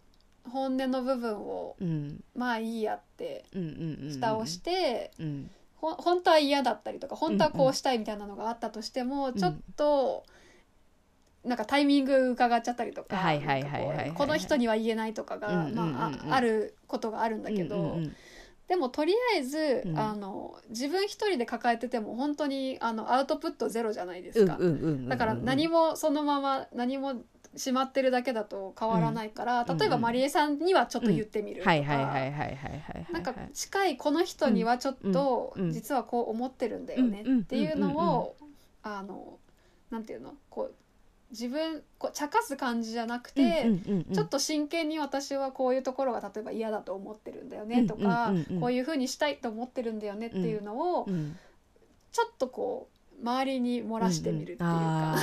[0.48, 1.88] う本音の部分をうん。
[1.88, 5.50] うんまあいいやってうんうんうん蓋をして、うん。
[5.78, 9.34] ほ本当は嫌だったりとか本当はこうしたいみたいなのがあったとしても、ん。
[9.34, 10.26] ちょっと
[11.46, 13.18] なんかタイミング伺っちゃったりとか
[14.16, 15.70] この人には言えないとかが、
[16.30, 18.16] あ、ることがあるんだけど、うんうんうん。
[18.68, 20.00] でもとりあえず、うん。
[20.00, 24.58] あの自分一人で抱えてても本当にあのアウトプットゼロじゃないですか、
[25.08, 27.22] だから何もそのまま何も
[27.56, 38.36] しまってるだけだと変わらないから、うん例えばまりえさんにはちょっと言ってみるとか、なんか近いこの人にはちょっと実はこう思ってるんだよねうんっていうのを
[38.84, 39.40] あの
[39.90, 40.76] なんていうのこう
[41.36, 43.68] 自分こう茶化す感じじゃなくて、
[44.14, 51.38] ちょっと真剣に私はこういうところが例えば嫌だと思ってるんだよねとか、こういうふうにしたいと思ってるんだよねっていうのをうん
[52.12, 55.16] ちょっとこう周りに漏らしてみるっていうか、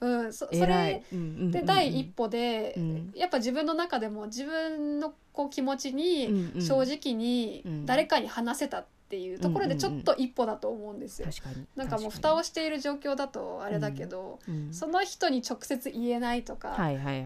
[0.00, 0.32] うんうん。
[0.32, 1.02] そそ偉れ
[1.50, 3.12] で第一歩で、うん。
[3.16, 7.86] やっぱ自分の中でも自分のこう気持ちに正直にうん。
[7.86, 11.28] 誰かに話せたっていうところでちょっと一歩だと思うんですよ。
[11.76, 16.76] なんかもう蓋をしている状況だとあれだけど、うんその人に直接言えないとか、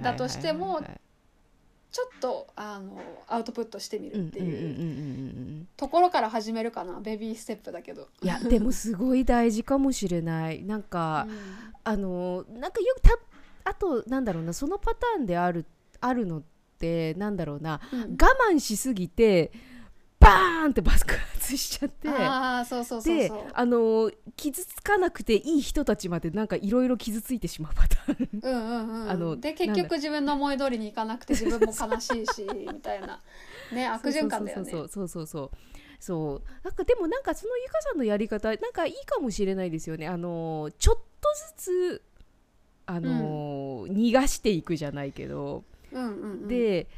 [0.03, 0.81] だとしても
[1.91, 7.01] ちょっとあのアウトプットしてみるっていううんうんうんうんうんうんところから始めるかな。
[7.01, 8.09] ベビーステップだけど。
[8.23, 10.63] いやでもすごい大事かもしれない。
[10.63, 11.33] なんか、う
[11.85, 13.11] あのなんかよくた
[13.65, 15.67] あとなんだろうなそのパターンである
[16.01, 16.43] あるのっ
[16.79, 18.01] てなんだろうな、んうん。
[18.13, 18.17] 我
[18.51, 19.53] 慢しすぎて
[20.23, 22.09] バーンって爆発しちゃって。
[22.09, 23.31] ああそうそうそうで。
[23.53, 28.41] あの傷つかなくていい人たちまでなんかいろいろ傷ついてしまうパターン。
[28.43, 33.21] うんうんうん、あので結局自分の思い通りにいかなくて自分も悲しいしみたいな
[33.73, 34.71] ね 悪循環だよね。
[34.71, 35.43] そうそうそうそう。
[35.43, 35.51] そう。
[35.99, 40.09] そうなんかでもなんかそのゆかさんのやり方なんかいいかもしれないですよね。
[40.09, 41.03] あのちょっと
[41.57, 42.03] ずつ
[42.85, 46.89] あの、逃がしていくじゃないけど、うんうんうん、で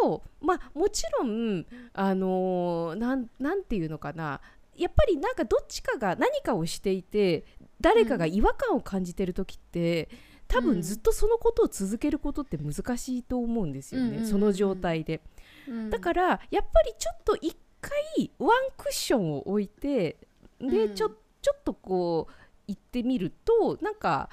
[0.00, 4.40] とまあもちろんあのなんなんていうのかな。
[4.74, 7.44] やっぱりなんかどっちかが何かをしていて
[7.80, 10.08] 誰かが違和感を感じてる時って、
[10.48, 14.26] 多うん分ずっとそのことを続けることって難しいと思うんですよね、うん。
[14.26, 15.20] その状態で。
[15.68, 15.90] うん。
[15.90, 20.16] だからやっぱりちょっと一回ワンクッションを置いて
[20.58, 20.94] で、うん。
[20.94, 22.32] ちょちょっとこう
[22.66, 24.30] 言ってみるとなんか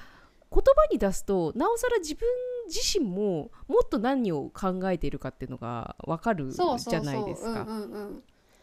[0.52, 2.26] 言葉に出すとなおさら自分
[2.66, 7.62] 自身ももっと何を考えているかっていうのが分かるじゃないですか。
[7.62, 8.22] うんうんうん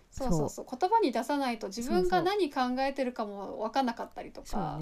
[0.09, 0.31] そう。
[0.31, 4.79] そうそう言葉に出さないと自分が何考えてるかも分かんなかったりとか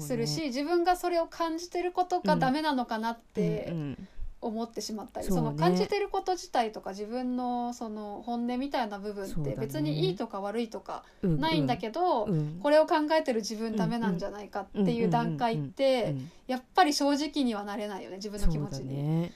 [0.00, 4.08] するし、自分がそれを感じてることがダメなのかなってうん
[4.44, 5.42] 思ってしまったりそうね。
[5.42, 12.60] その感じてること自体とか自分のその本音みたいな部分って別にいいとか悪いとかうんないんだけど、うん。
[12.62, 18.94] これを考えてる自分ダメなんじゃないかっていう段階ってうんやっぱり正直にはなれないよね自分の気持ちに。
[18.94, 19.32] ね。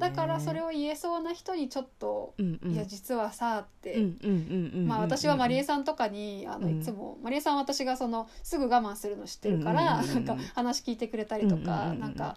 [0.00, 2.72] だからそれを言えそうな人にちょっとうんうん。
[2.72, 4.36] いや実はさって、うんうんうん
[4.74, 12.00] うんうんまあ、私はマリエさんとかにあのうんいつも、マリエさんは私がそのすぐ我慢するの知ってるから、うんうんうんうんなんか話聞いてくれたりとか、うんうんうんうん。
[12.00, 12.36] なんか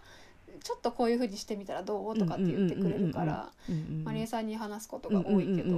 [0.62, 2.18] ちょっとこういうふうにしてみたらどう？
[2.18, 5.76] とかって言ってくれるから、うんうんうんマリエさんに話すことが多いけど。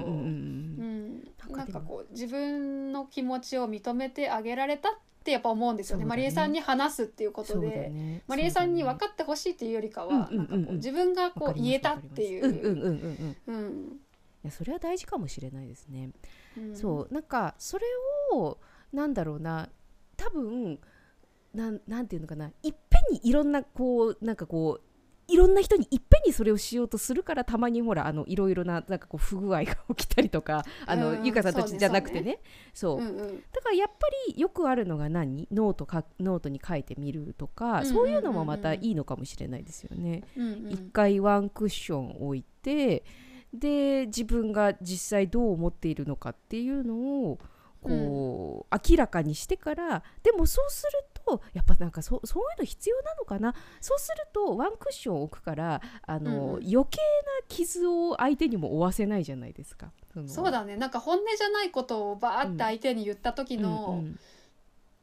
[1.50, 4.92] なんかこう自分の気持ちを認めてあげられたっ
[5.22, 6.02] てやっぱ思うんですよね。
[6.02, 6.22] そうだね。
[6.22, 8.22] マリエさんに話すっていうことで、ね。
[8.26, 13.36] マリエさんに分かかってほしいっていうよりかは、なんかこう自分がこう言えたっていう。
[14.42, 16.10] いやそれは大事かもしれないですね。
[16.56, 16.76] うん。
[16.76, 17.84] そうなんかそれ
[18.32, 18.58] を
[18.92, 19.68] なんだろうな。
[20.16, 20.78] 多分
[21.54, 22.50] なんなんていうのかな。
[22.62, 32.40] いっぺんにいろんなこうなんかこういろんな人にいっぺんにそれをしようとするからたまにほらあのいろいろななんかこう不具合が起きたりとかあの、うんゆかさんたちじゃなくてね。
[32.74, 33.00] そうう。
[33.00, 33.16] んうん。
[33.52, 35.48] だからやっぱりよくあるのが何？
[35.50, 37.94] ノートかノートに書いてみるとか、うんうんうんうん。
[37.94, 40.24] そういうのもまたいいのかもしれないですよね。
[40.36, 40.70] うんうん。
[40.70, 43.04] 一回ワンクッション置いて
[43.54, 46.96] で自分が実際どう思っているのかっていうの
[47.30, 47.38] を
[47.80, 50.90] こう、明らかにしてからでもそうする
[51.24, 53.54] とやっぱなんかそそういうの必要なのかな？
[53.80, 56.64] そうするとワンクッション置くからあの、うんうん。
[56.64, 59.92] 余計な傷を相手にも負わせないじゃないですか。
[60.14, 60.76] のそうだね。
[60.76, 64.20] なんか本音じゃないことをバーって相手に言った時の、うんうん。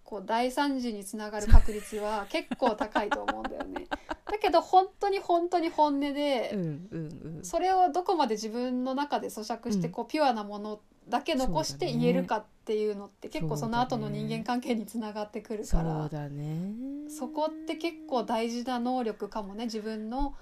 [0.04, 3.88] こう大惨事につながる確率は 結構高いと思うんだよね。
[4.30, 7.44] だけど本当に本当に本音で、うんうんうん。
[7.44, 9.94] それをどこまで自分の中で咀嚼してうん。
[9.94, 16.74] こうピュアなものだけ残して言えるかっていうのって結構その後の人間関係につながってくるからだね。
[17.10, 20.36] そこって結構大事な能力かもね自分の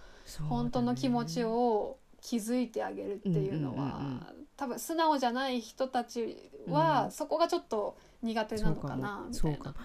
[0.47, 4.33] 本当の気持ちを気づいてあげるっていうのは。
[4.57, 6.35] 多分素直じゃない人たち
[6.67, 6.73] うん。
[6.73, 9.33] はそこがちょっと苦手なのかなみたいな。
[9.33, 9.75] そうか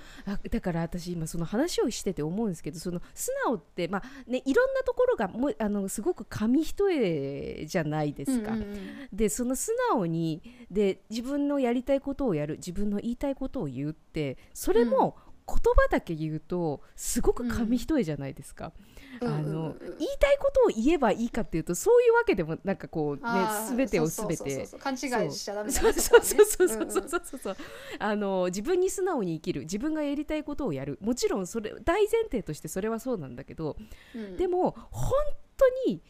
[0.50, 8.52] だから私今その話をしてて思うんですけどその素直ってまあねいろんなところがもうあのすごく紙一重じゃないですか。
[8.52, 8.78] うんうんうん。
[9.12, 15.16] でその素直にで自分のやりたいことをやる自分の言いたいことを言うってそれも
[15.46, 18.72] 言葉だけ言うとすごく紙一重じゃないですか。
[18.76, 24.96] うんあの言いたいことを言えばいいかっていうとそういうわけでもなんかこうねあー全てをそう全て勘違
[25.26, 25.92] いしちゃダメだそう。
[25.92, 26.68] ねそうそうそう。
[26.68, 27.56] そうそうそうそう
[27.98, 29.60] あの自分に素直に生きる。
[29.62, 30.98] 自分がやりたいことをやる。
[31.00, 33.76] もちろんそれ大前提としてそれはそうなんだけど、
[34.14, 34.36] うんうん。
[34.36, 35.12] でも本
[35.56, 36.02] 当に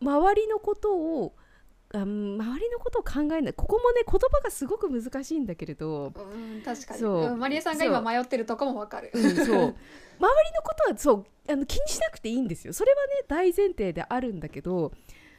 [0.00, 1.34] 周りのことを
[1.94, 3.52] あ周りのことを考えない。
[3.54, 7.00] ここもね言葉がすごく難しいんだけれど、うん確かに。
[7.00, 7.32] そう。
[7.32, 9.10] うんマリエさんが今迷ってるとこもわかる。
[9.14, 9.36] うん、そう。
[9.36, 9.74] 周りの
[10.62, 12.72] ことはそうあの気にしなくていいんですよ。
[12.72, 14.92] それはね大前提であるんだけど、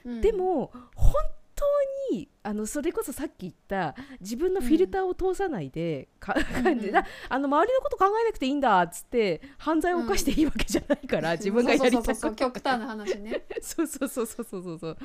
[0.05, 0.21] うん。
[0.21, 1.13] でも本
[1.59, 14.97] 当にあのそれこそさっき言った自分のフィルターを通さないで、かうんでなあの周りのこと考えなくていいんだっつって犯罪を犯していいわけじゃないから、自分がやりたいそうそうそうそうこと極端な話ね、そうそうそうそうそうそう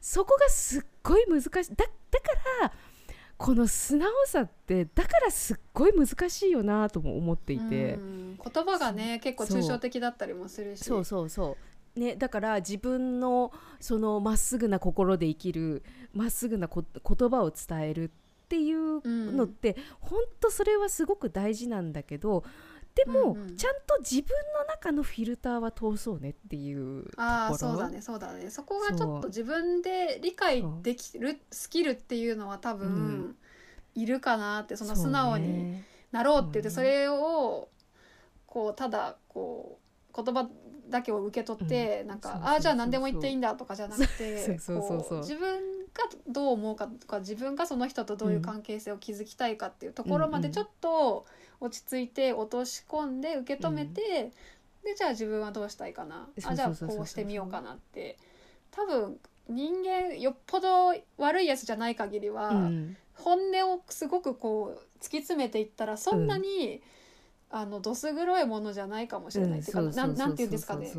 [0.00, 1.50] そこがすっごい難しい。
[1.52, 2.72] だだから
[3.36, 7.94] この素直さってだからすっごい難しいよなとも思っていて。
[7.94, 8.38] うん。
[8.38, 10.84] 言葉がね結構抽象的だったりもするし。
[10.84, 15.82] そうそうそう、ね、だから自分のそのまっすぐな心で生きる
[16.14, 18.10] まっすぐなこ言葉を伝えるっ
[18.48, 19.00] ていう
[19.32, 22.44] のって、本当それはすごく大事なんだけど
[22.94, 23.56] でも、うんうん。
[23.56, 24.28] ちゃんと自分
[24.58, 27.24] の中のフィルターは通そうねっていうところ。
[27.24, 28.50] ああそうだねそうだね。
[28.50, 33.36] そこがちょっと自分で理解できるスキルっていうのは多分、うん。
[33.94, 37.68] いるかなってその素直にねなろうって言ってそそうれを
[38.46, 39.78] こうただこ
[40.10, 40.48] う言葉
[40.88, 42.52] だけを受け取って、なんかうんそうそうそうそう。
[42.52, 45.60] ああじゃあ何でも言っていいんだとかじゃなくて自分
[45.94, 51.26] がどう思うかとか自分がその人とどういう関係性を築きたいかっていうところまでちょっと
[51.60, 54.32] 落ち着いて落とし込んで受け止めて、
[54.84, 56.28] でじゃあ自分はどうしたいかな。
[56.44, 58.18] あじゃあこうしてみようかなって。
[58.70, 59.18] 多分
[59.48, 62.48] 人間よっぽど悪いやつじゃない限りは。
[62.50, 62.96] うん。
[63.14, 66.82] 本音をすごくこう突き詰めていったらそんなに、
[67.54, 70.90] あのどす黒いものじゃないかもしれない、うんっていうかんなんていうんですかね。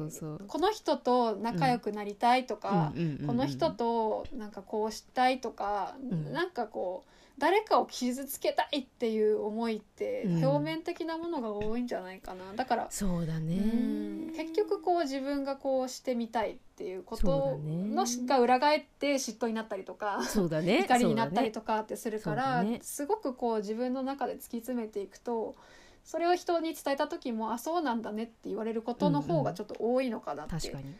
[0.47, 6.31] この人と仲良くなりたいとか、うんうんうんうんこの人となんかこうしたいとか、うん。
[6.31, 13.55] なんかこう誰かを傷つけたいっていう思いってうん表面的なものが多いんじゃないかな、だから、そうだね。
[13.55, 20.23] うん結局こう自分がこうしてみたいっていうことのしが裏返って嫉妬になったりとか。
[20.23, 20.83] そうだね。
[20.83, 22.79] 怒りになったりととかってするから、そうだね。
[22.81, 25.55] すごくこう自分の中で突き詰めていくと
[26.03, 30.51] それを人に伝えた時もあそうなんだねって言われることの方がちょっと多いのかなって。
[30.55, 30.95] 確かに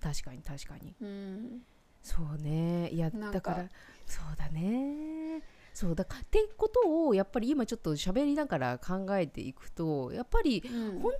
[0.00, 0.94] 確かに確かに。
[1.00, 1.62] うん。
[2.02, 2.90] そうね。
[2.90, 3.68] いやだから
[4.06, 5.42] そうだね。
[5.72, 6.04] そうだ。
[6.04, 11.00] ってことをやっぱり今ちょっと喋りながら考えていくとやっぱりうん。
[11.00, 11.12] 本当の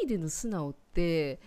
[0.00, 1.40] 意味での素直って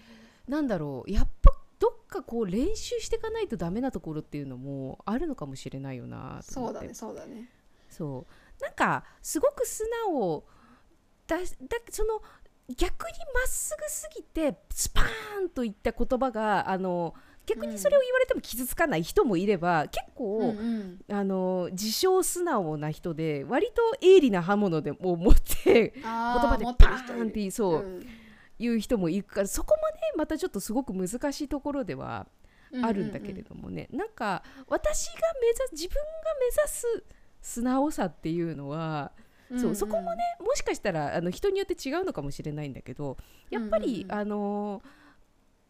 [0.48, 7.50] なんだろうやっぱどっかこう練習していかないとダメなところっていうのもあるのかもしれないよなそうだねそうだね。
[7.90, 8.26] そ
[8.60, 8.64] う。
[8.64, 10.44] なんかすごく素直
[11.38, 12.22] だだその
[12.76, 17.14] 逆にまっすぐすぎてスパーンといった言葉があの
[17.46, 20.58] 逆にそれを言われても傷つかない人もいれば、結構、うん
[21.10, 21.16] うん。
[21.16, 28.08] あの自称素直な人で割と鋭利な刃物でも持って言あ葉でパーンってそう、うん。
[28.60, 32.28] 言う人もいるからそこもねまたちょっとすごく難しいところでは
[32.84, 36.02] あるんだけれどもね、なんか私が目指す自分が
[36.40, 37.04] 目指す
[37.42, 39.12] 素直さっていうのは、
[39.52, 43.18] うんうんそうそこもねもしかしたらあの人によって違うのかもしれないんだけど
[43.50, 43.94] やっぱり、うん。
[43.96, 44.82] うんうんあの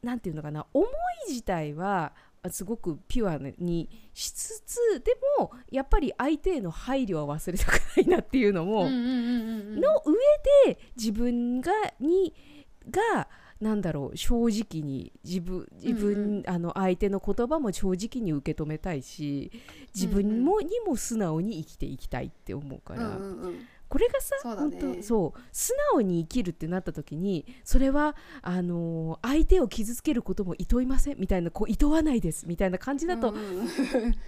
[0.04, 0.90] なんていうのかな思い
[1.30, 2.14] 自体は
[2.44, 9.08] あすごくピュアにしつつでもやっぱり相手への配慮は忘れたくないなっていうのも、うんうんうんうん
[9.74, 9.80] うん。
[9.80, 10.16] の上
[10.66, 12.34] で自分がに
[12.90, 13.28] が
[13.62, 16.38] なんだろう正直に自分自分、うん。
[16.40, 19.52] うんあの相手の言葉も正直に受け止めたいし
[19.94, 23.68] 自分も、にも素直に生きていきたいって思うから、うんうんうん。
[23.88, 33.68] これがさそうだ本ね当そう素直に生きるってなった時にそれはあのー相手を傷つけることもいといませんみたいなこういとわないですみたいな感じだと、うんうん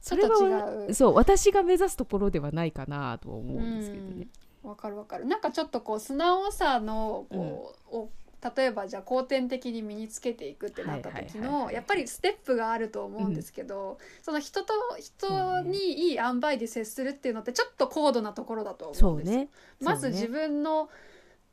[0.00, 4.26] それはそう私が目指すところではないかなとは思うんですけどね。
[4.64, 5.26] わかるわかる。
[5.26, 8.10] なんかちょっとこう素直さのこう、を
[8.56, 19.32] 例えばじゃあ後天的に身につけていくってなった時のやっぱりステップがあると思うんですけど、その人と人にいい塩梅で接するっていうのってちょっと高度なところだと思そううんです。
[19.32, 19.38] よ。
[19.38, 19.48] ね。
[19.80, 20.88] まず自分の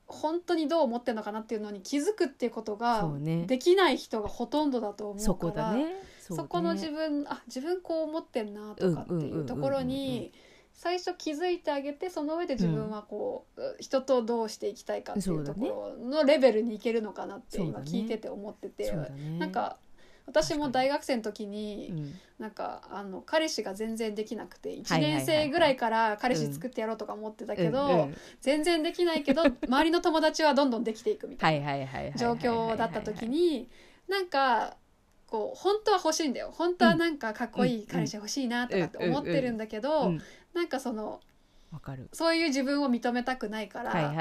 [0.08, 3.08] 本当にどう思ってるのかなっていうのに気づくっていうことが
[3.46, 5.96] できない人がほとんどだと思うからそこだね。
[6.20, 6.50] そそうね。
[6.50, 10.32] この自分あ自分こう思ってんなとかっていうところに
[10.80, 19.38] 最初気づいてあげてその上で自分はこう、人とどうしていきたいかっていうところのレベルにいけるのかなって今聞いてて思ってて、そうだね。
[19.40, 19.76] なんか
[20.26, 22.14] 私も大学生の時に、うん。
[22.40, 25.26] なんかあの彼氏が全然できなくて1はいはいはいはい。
[25.26, 28.18] 年生ぐらいから彼氏作ってやろうとか思ってたけど、うんうん。
[28.40, 31.76] 全然できないけど 周りの友達はどんどんできていくみたいな
[32.16, 33.68] 状況だった時に
[34.08, 34.78] なんか
[35.30, 36.52] こう本当は欲しいんだよ。
[36.52, 41.22] 本当はなんかかっこいい彼氏欲しいなとかって思ってるんだけど、うんなんかその
[41.72, 42.10] わかる。
[42.14, 44.14] そういう自分を認めたくないから、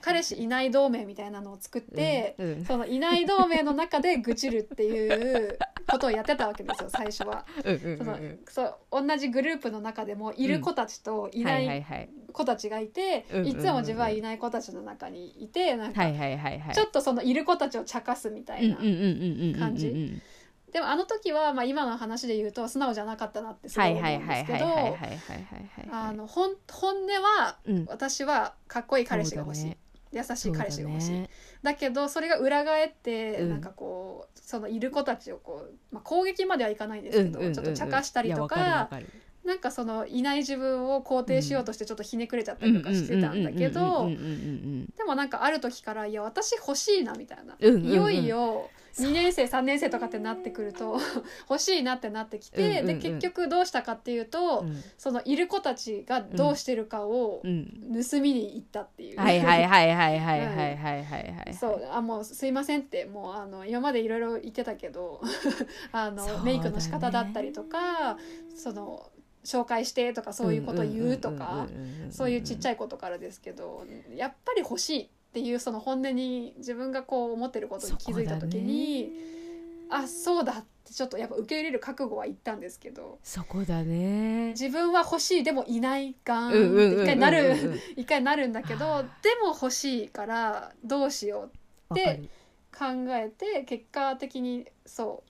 [0.00, 2.64] 彼氏いない同盟みたいなのを作って、うんうん。
[2.64, 5.58] そのいない同盟の中で愚痴るっていう
[5.90, 7.44] ことをやってたわけですよ最初は。
[8.90, 16.04] 同じグループの中でもいる子たちといなはい子たちがいて、いつも自分はいない子たちの中にいてなんか
[16.72, 18.76] ちょっとそのいる子たちを茶化すみたいな。
[19.58, 20.20] 感じ
[20.76, 24.66] でもあの時は、まあ、今の話で言うと素直じゃなかったなってすごはいい思うんですけど
[26.26, 29.78] 本本音はうん私はかっこいい彼氏が欲しい、ね
[30.12, 31.22] 優しい彼氏が欲しい。
[31.62, 33.50] だ,、そうけどそれが裏返って、うん。
[33.50, 38.88] なんかこうそのいる子たちをこう、まあ、攻撃まではいかないですけど、ちょっと茶化したりとか
[39.44, 44.08] なんかそのいない自分を肯定しようとしてちょっとひねくれちゃったりとかしてたんだけど
[44.96, 50.98] でもなんかある時からいや私欲しいなみたいな、いよいよ2年生3年生とかってなってくると
[51.50, 54.82] 欲しいなってなってきて、うんうんうんで結局どうしたかっていうと、うん。
[54.96, 57.94] そのいる子たちがどうしてるかをうん。
[58.10, 59.20] 盗みに行ったっていう。
[59.20, 65.20] はいはいはいはいはいはいはいはいはいそうあもうすいませんってもうあの今までいろいろ言ってたけど
[65.92, 66.32] あの、ね。
[66.44, 68.18] メイクの仕方だったりとか
[68.54, 69.10] その
[69.44, 71.66] 紹介してとかそういうこと言うとか
[72.10, 79.12] そういうちっちゃいことからですけどやっぱり欲しいっていうその本音に自分がこう思ってることに気づいた時に、
[79.90, 84.52] あそうだってちょっとやっぱ受け入れる覚悟はいったんですけどそこだね。
[84.52, 91.50] 自分は欲しいでもいないがん一回なる一回なるんだけどでも欲しいからどうしよ
[91.90, 92.30] うわかる。
[92.72, 95.22] 考えて結果的にそ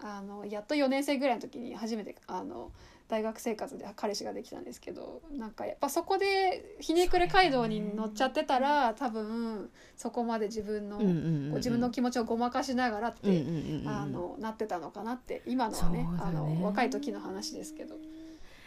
[0.00, 2.72] うあのやっと4年生ぐらいの時に初めてあの
[3.12, 17.96] 大学生活で彼氏ができたんですけどなんかやっぱそこでひねくれ街道に乗っちゃってたら、多分そこまで自分の、うんうんうんうんこう自分の気持ちをごまかしながらって、うんうんうんうんあのなってたのかなって今のはねねあの若い時の話ですけど。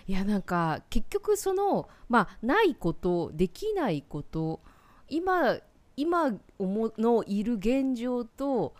[0.08, 4.62] いやなんか結局そのまあないことできないこと
[5.10, 5.58] 今
[5.98, 8.76] 今思のいる現状と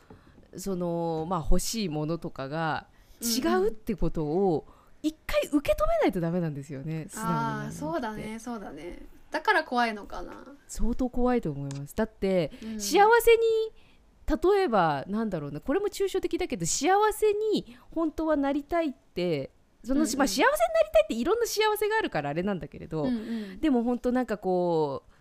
[0.56, 2.86] そのまあ欲しいものとかが
[3.22, 4.68] 違うってことを
[5.06, 9.04] 一回受け止めないとダメなんですよねああそうだねそうだね。
[9.30, 10.34] だから怖いのかな、
[10.68, 11.96] 相当怖いと思います。
[11.96, 12.80] だって、うん。
[12.80, 19.52] 幸せに例えばなんだろうなこれも抽象的だけど幸せに本当はなりたいって
[19.84, 20.18] その、うんうん。
[20.18, 20.56] まあ、幸せになり
[20.92, 23.60] たいっていろんな幸せがあるからあれなんだけれど、うんうん。
[23.60, 25.12] でも本当なんかこう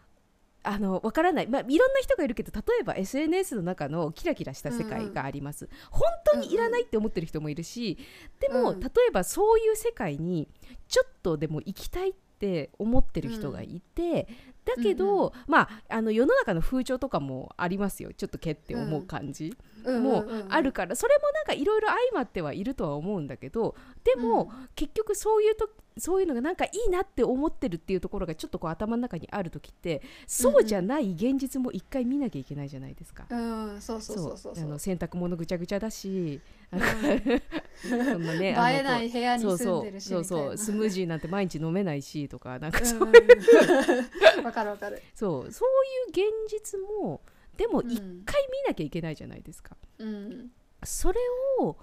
[0.64, 6.02] あのわからない、まあ、いろんな人がいるけど例えば SNS の中のキラキラした世界があります、本
[6.32, 7.98] 当にいらないって思ってる人もいるし、
[8.40, 8.80] でも、うん。
[8.80, 10.48] 例えばそういう世界に
[10.88, 14.26] ちょっとでも行きたいって思ってる人がいて、
[14.64, 18.12] だけど、まああの世の中の風潮とかもありますよ。
[18.16, 19.54] ちょっとけって思う感じ、
[19.84, 20.02] うん。
[20.02, 20.96] もうんうんあるから。
[20.96, 33.26] それもなんかいろいろ相まってはいるとは思うんだけどでも、結局そういうとそういうのがなんかいいなって思ってるっていうところがちょっとこう頭の中にある時ってそうじゃない現実も一回見なきゃいけないじゃないですか。
[33.30, 36.40] うんそうそうそうそうあの洗濯物ぐちゃぐちゃだし、
[36.72, 36.80] うん。
[38.10, 40.50] そんなね 映えない部屋にそうそ住んでるしうそうそう。
[40.50, 40.58] な。
[40.58, 43.04] スムージーなんて毎日飲めないしとかなんかそう,、う。
[43.04, 45.02] んうん わかるわかる。
[45.14, 47.20] そうそういう現実も
[47.56, 47.90] でもうん。
[47.90, 49.76] 一回見なきゃいけないじゃないですか。
[49.98, 50.50] うん。
[50.82, 51.20] それ
[51.60, 51.76] を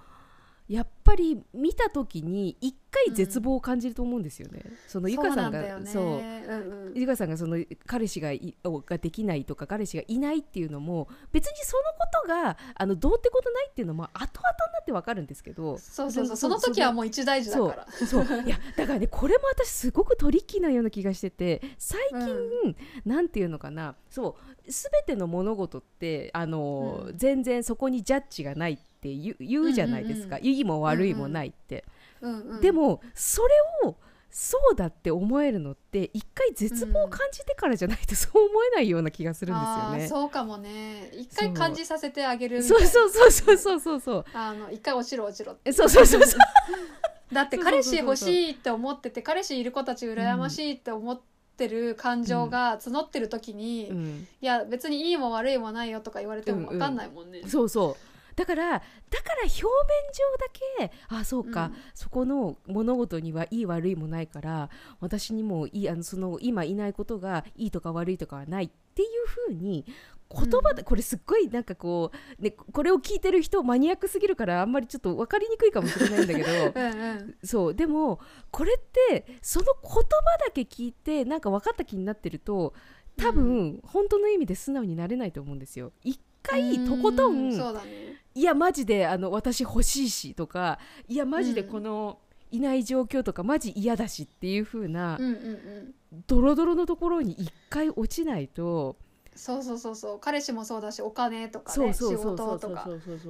[0.71, 4.63] やっぱり見た時に一回絶望を感じると思うんですよね。
[4.87, 5.85] そのゆかさんがそうね。
[5.85, 6.03] そう。
[6.03, 6.93] うんうん。
[6.95, 15.77] ゆかさんがその彼氏がいができないとか彼氏がいないっていうのも別にそのことがあのどうってことないっていうのも後々になってわかるんんど。
[15.77, 16.37] そうそうそう。
[16.37, 18.07] その時はもう一大事だから。
[18.07, 18.23] そう。
[18.23, 22.75] いやだからねこれも私すごくトリッキーなような気がしてて最近、うん。
[23.03, 23.97] なんていうのかな。
[24.09, 24.71] そう。
[24.71, 27.17] 全ての物事ってあの、うん。
[27.17, 31.85] 全然そこにジャッジがないって言う言うじゃないですか、うんいいも悪いもないって、
[32.21, 32.61] うんうん。
[32.61, 33.49] でもそれ
[33.87, 33.95] を
[34.29, 40.03] そうだって思えるのって一回絶望を感じてからじゃないとそう思えないような気がするんですよね。
[40.03, 41.11] あーそうかもね。
[41.13, 42.79] 一回感じさせてあげるそう。
[42.81, 46.39] そうそうそうそうそうそうあの一回落ちろ落ちろっそうそうそうそう。
[47.33, 51.19] だって彼氏欲しいって思ってて彼氏いる子たち羨ましいって思っ
[51.57, 54.27] てる感情が募ってる時に、いうん。
[54.41, 57.41] や別にいいも悪いもないよとか言われても分かんないもんね。
[57.47, 58.10] そうそう
[58.41, 58.81] だからだか
[59.35, 59.67] ら表面上
[60.79, 61.75] だけあそうか、うん。
[61.93, 64.69] そこの物事にはいい悪いもないから
[64.99, 69.85] 私にもいいあのその今いないことがいいとか悪いとかはないっていうふうに
[70.33, 77.35] 言葉で、これすっごいなんかこう、ね、これを聞いてる人マニアックすぎるからあんまりちょっと分かりにくいかもしれないんだけど うんうん。
[77.43, 78.19] そうでも
[78.49, 78.79] これっ
[79.09, 79.97] てその言葉
[80.45, 82.73] だけ聞いてなんか分かった気になってると
[83.17, 85.91] 多分、本当の意味で素直になれないと思うんですよ。
[86.03, 92.19] 一回とことうんんそうだねいやマジであの私欲しいしとかいやマジでこの
[92.51, 95.95] いない状況とかマジ嫌だしっていう風なうんうんうん。
[96.27, 98.97] ドロドロのところに一回落ちないと
[99.35, 100.19] そうそうそうそう。
[100.19, 102.87] 彼氏もそうだしお金とか仕事とか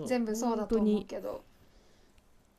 [0.08, 1.44] 全部そうだと思うけど。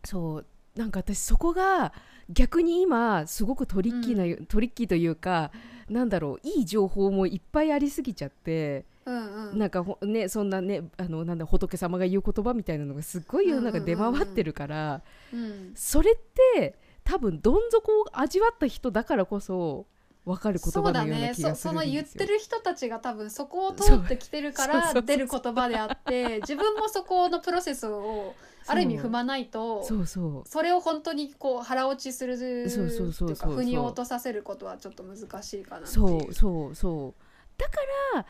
[0.04, 1.92] そうなんか私そこが
[2.30, 5.50] 逆に今すごくトリッキーな、トリッキーというか
[5.88, 9.58] なんだろういい情報もいっぱいありすぎちゃって、うんうん。
[9.58, 15.72] なんかほねそんなねあのなんだ仏様が言う言葉みたいなのがすっごい世の中出回ってるから、うん。
[15.74, 19.86] それって多分どん底を味わった人だからこそ
[20.24, 22.02] 分かる言そうだ葉のようなね気がすそそのるんですよ。
[22.02, 24.94] 言ってる人たちが多分そこを通ってきてるかそうそうそうそう。
[24.94, 28.34] ら出る言葉であって自分もそこのプロセスを
[28.68, 30.48] ある意味踏まないとそうそう。
[30.48, 32.38] それを本当にこう腹落ちする
[32.70, 37.60] そうそうそうそういうか腑に落とさせることはちょっと難しいかなっていそうそうそう。
[37.60, 37.72] だか
[38.14, 38.26] ら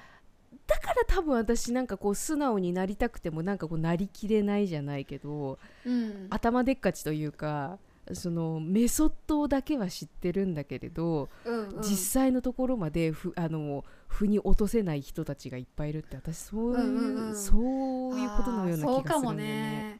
[0.66, 6.26] だから多分私なんかこう素直になりたくてもなんかこうなりきれないじゃないけどうん。
[6.30, 7.78] 頭でっかちというか
[8.14, 11.82] そのメソッドだけは知ってるんだけれど、うんうん。
[11.82, 17.36] 実際のところまでふあの腑に落とせない人たちがいっぱいいるって私そういう,、うんうんうん。
[17.36, 19.44] そういうことのような気がするんだよね。
[19.44, 19.98] ね。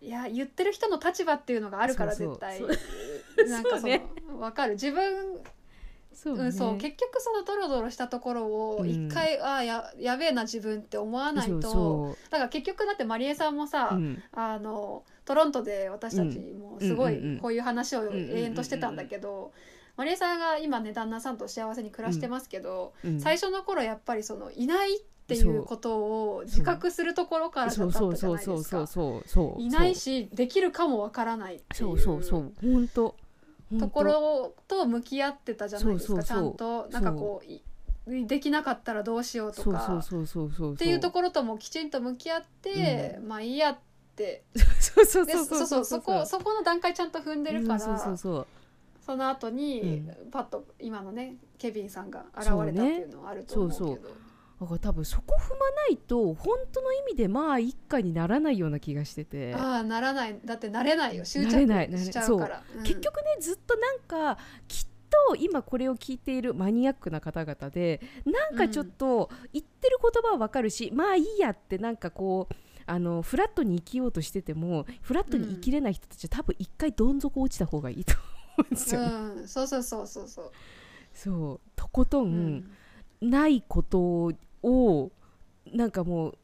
[0.00, 2.34] いや言ってる人の立場っていうのがあるからそうそう。
[2.34, 2.58] 絶対。
[2.58, 3.48] そう。
[3.48, 4.06] なんかそのね。
[4.38, 4.74] わかる。
[4.74, 5.40] 自分
[6.14, 6.44] そうね。
[6.44, 6.78] うん、そう。
[6.78, 8.88] 結局そのドロドロしたところをうん。
[8.88, 12.16] 一回、ああややべえな自分って思わないと。
[12.30, 14.22] だから結局だってまりえさんもさ、う、うん。
[14.32, 19.52] あのトロントで私たちもすごうんうんうんいこういう話をんうんうん永遠としてたんだけど、
[19.96, 23.20] まりえさんが今ね旦那さんと幸せに暮らしてますけど、うん。
[23.20, 28.56] 最初の頃やっぱりそのいないっていうことを自覚するところからだったそうそうじゃそう。
[28.56, 28.86] そうそうないですか。
[28.86, 29.28] そう。
[29.28, 29.62] そう。
[29.62, 32.52] いないしできるかもわからないっていそうそうそう。
[32.60, 33.16] 本当
[33.78, 33.88] と。
[33.88, 36.48] ころと向き合ってたじゃないですかちゃそうそう。
[36.48, 37.62] そうんとなんかこうい
[38.26, 40.74] できなかったらどうしようとそうかそうそうそうそう。
[40.74, 43.78] っていうところともきちんと向き合って、まあいいやっ
[44.16, 44.44] て。
[44.78, 48.46] そうそうでそうそうそうそこそこの段階ちゃんと踏んでるから、そうそうそう
[49.04, 49.86] その後に、う
[50.26, 50.30] ん。
[50.30, 53.86] パッと今のねケビンさんが現れたっていうのはあると思うけど。
[53.86, 54.00] そう
[54.60, 59.54] だから多分そこ踏まないと本当の意味でまあ一家にならないような気がしてて。
[59.54, 60.38] ああならない。
[60.44, 61.16] だってなれない。
[61.16, 62.82] よ執着しちゃうから、うん。
[62.84, 64.86] 結局ねずっとなんかきっ
[65.28, 72.54] と今これを聞いているマニアックな方々でなんかちょっと言ってる言葉はわかるし、まあいいやってなんかこう
[72.86, 78.14] あのフラットに生きようとしててもフラットに生きれない人たちは多分一回どん底落ちた方がいいと
[78.58, 79.06] 思うんですよね。
[79.06, 80.52] うん、そうそうそうそうそう。
[81.12, 81.60] そう。
[81.74, 82.70] とことん、うん
[83.20, 85.10] ないことを
[85.72, 86.34] なんかも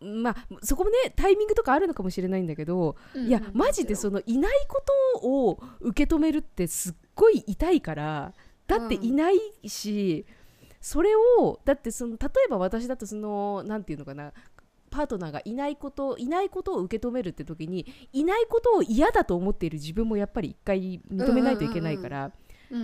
[0.00, 4.82] うまあそこもねタイミングとかあるのかもしれないんだけど、いやマジでそのいないこ
[5.20, 8.32] とを受け止めるってすっごい痛いから
[8.66, 10.24] だっていないし、
[10.80, 14.32] それをだってその例えば私だとそのなんていうのかな
[14.90, 22.32] パートナーがいないこといないことを受け止めるって時にいないことを嫌だと思っている自分もやっぱり一回認めないといけないから、うんうん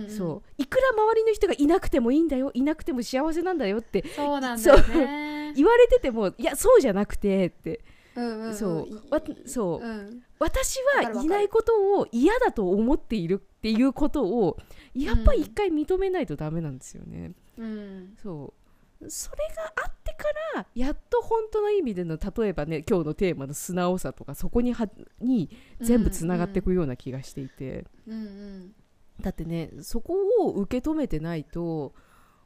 [0.09, 0.61] そう。
[0.61, 5.53] いくら周りの人がいなくてもいいんだよいなくても幸せなんだよってそうなんだよね。
[5.55, 7.81] 言われててもいやそうじゃなくてって、
[8.15, 8.55] うんうんん。
[8.55, 8.87] そう。
[8.87, 10.23] いわそう、うん。
[10.39, 14.57] 私はいないことを嫌だと思っているっていうことを
[14.93, 17.31] やっぱり一回認めないとダメなんですよね。
[17.57, 18.15] うん。
[18.21, 18.53] そ
[19.01, 19.09] う。
[19.09, 20.23] それがあってか
[20.55, 24.89] らやっと本当の意味での例えばね今日のテーマの素直さとかそこには
[25.21, 28.75] に全部つながっていくような気がしていて、うんうん
[29.21, 31.93] だってねそこを受け止めてないと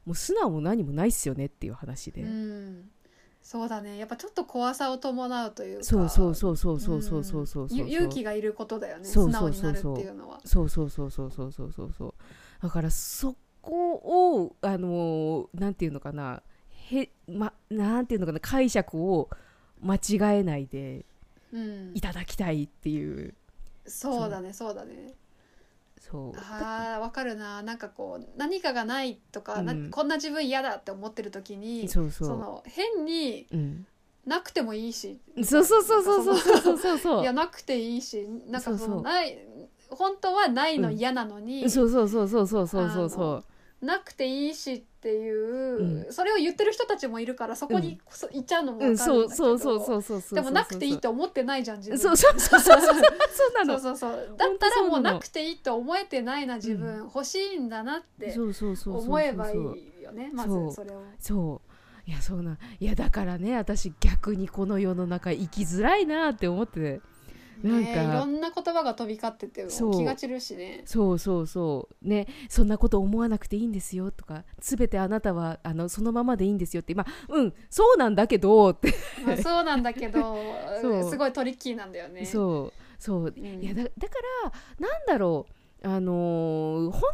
[0.04, 2.90] もう素直も何もないっすよねっていう話で、うん。
[3.42, 3.98] そうだね。
[3.98, 5.84] やっぱちょっと怖さを伴うというか。
[5.84, 12.14] そうそうそうそうそうそうそうそうそうゆ勇気がいることだよねそう素直になるそうそうそうっていうのはそうそうそうそうそうそうそうそう
[12.62, 16.42] だからそこをあのーなんていうのかな
[16.92, 19.28] へまなんていうのかな解釈を
[19.80, 21.04] 間違えないで
[21.52, 23.34] うんいただきたいっていう
[23.86, 25.14] そうだねそうだね
[26.10, 26.32] そう。
[26.36, 27.62] あーわかるな。
[27.62, 33.86] なんかこう何かがないとか、なうんこんな自分嫌だって思ってる時にその変にうん、
[34.26, 36.98] なくてもいいしそうそうそうそうそうそうそうそう。
[36.98, 38.88] そう いやなくていいしなんかそそうそう。
[38.96, 39.38] のない
[39.90, 43.44] 本当はないの嫌なのに、そうそうそうそうそうそうそうそう
[43.82, 51.98] なくていいしっていう、うそれを言ってる人たちもいるからそこにそ行っちゃうのもうん分かるんだけど、そうそうそうそうそうそうでもなくていいと思ってないじゃん自分。
[51.98, 53.80] そうそうそうそうそうそうなの。
[53.80, 54.36] そうそうそう。
[54.38, 60.72] だったらもうなくていいと思えてないな自分、欲しいんだなってそうそうそう思えばいいよねまずそう。
[60.72, 61.02] それを。
[61.18, 61.72] そう。
[62.08, 62.52] いやそうな。
[62.52, 67.00] んいやだからね私逆にこの世の中生きづらいなって思って
[67.62, 70.82] なんかね、いろんな言葉が飛び交ってて気が散るしね。
[70.84, 72.08] そうそうそう。
[72.08, 72.26] ね。
[72.48, 74.44] そんなこと思わなくていいんですよとか。
[74.58, 76.94] 全てあなたはあのそのままでいいんですよって。
[76.94, 78.92] まあうんそうなんだけどって、
[79.24, 80.36] まあ、そうなんだけど
[80.82, 81.10] そう。
[81.10, 82.26] すごいトリッキーなんだよね。
[82.26, 83.02] そう。
[83.02, 83.34] そう。
[83.36, 83.62] うん。
[83.62, 85.52] いやだだからなんだろう。
[85.84, 87.10] あのー本当の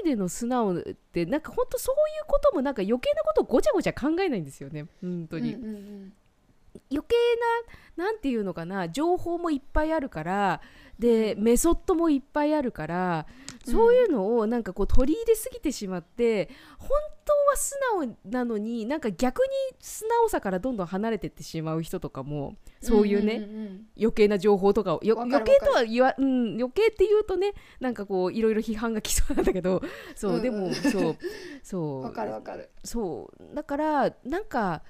[0.00, 0.82] 意味での素直っ
[1.12, 4.86] てなんか本当そういうこともなんか余計なことをごちゃごちゃ考えないんですよね。
[5.00, 6.12] 本当に、うんうんうん
[6.90, 7.16] 余計
[7.96, 10.60] ななんていうのかな情報もいっぱいあるから
[10.98, 13.26] でメソッドもいっぱいあるから
[13.64, 16.88] そういうのをなんかこう取り入れすぎてしまって本
[17.24, 25.14] 当は素直なのになんか逆に素直さからどんどん離れてってしまう人とかもそういうね、んんん余計な情報とかを余
[25.44, 29.82] 計とは言わ、うん、余計って言うとねなんかこういろいろ批判が来そうなんだけど
[30.14, 30.42] そう、うんうん。
[30.42, 31.16] でもそううん
[31.62, 32.02] そう。
[32.04, 32.70] わかるわかる。
[32.82, 34.82] そうだからなんか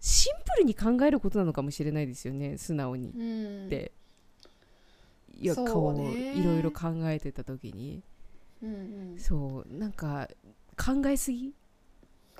[0.00, 3.10] シンプルに考えることなのかもしれないですよね素直に。
[3.10, 3.22] う
[3.64, 3.66] ん。
[3.66, 3.92] って、
[5.38, 5.72] いやそうね。
[5.72, 8.02] こういろいろ考えてた時に。
[8.62, 8.76] うんう
[9.16, 9.18] ん。
[9.18, 10.28] そうなんか
[10.76, 11.52] 考えすぎ、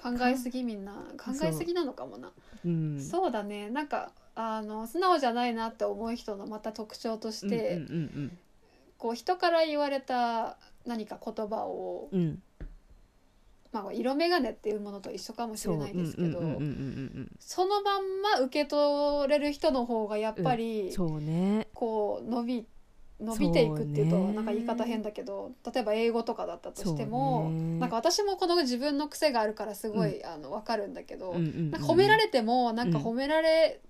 [0.02, 0.92] 考えすぎみんな。
[1.18, 2.32] 考えすぎなのかもな。
[2.64, 2.68] う。
[2.68, 3.68] ん、そうだね。
[3.68, 8.38] なんかあの素直じゃないなって思う人のまた特徴として、うんうん
[8.96, 12.42] こう人から言われた何か言葉を、うんうん
[13.72, 16.40] まあ、色眼鏡っていうものと一緒かもしれないですけど、
[17.38, 21.68] そのまんま受け取れる人の方がやっぱうんり、そうね。
[21.72, 22.66] こう伸び
[23.20, 33.04] 伸びていくっていうとなんか言い方変だけど例えば英語とかだったとしても、なんか私もこの自分の癖があるからすごい、あの分かるんだけど、なんか褒められてもなんかうん。
[33.04, 33.80] 褒められ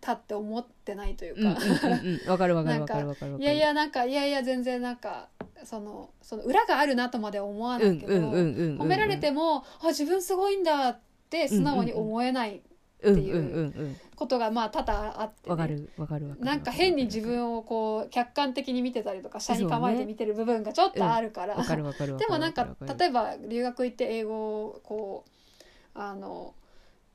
[0.00, 3.32] たって思ってないというか、わかるわかるわなんかかるわかる。
[3.34, 5.28] わかるいやいやなんかいやいや全然なんか
[5.64, 10.98] そのその裏があるなとまでは思わないけど、褒められてもあ自分すごいんだっ
[11.28, 12.62] て素直に思えない
[13.02, 22.28] うんっていうことがまあ多々あって、ね、わかるわかるわかるなんか変に自分をこう客観的に見てたりとか下に構えて見てる部分がちょっとあるから、わかるわかるわかる。
[22.28, 26.54] でもなんか例えば留学行って英語をこうあの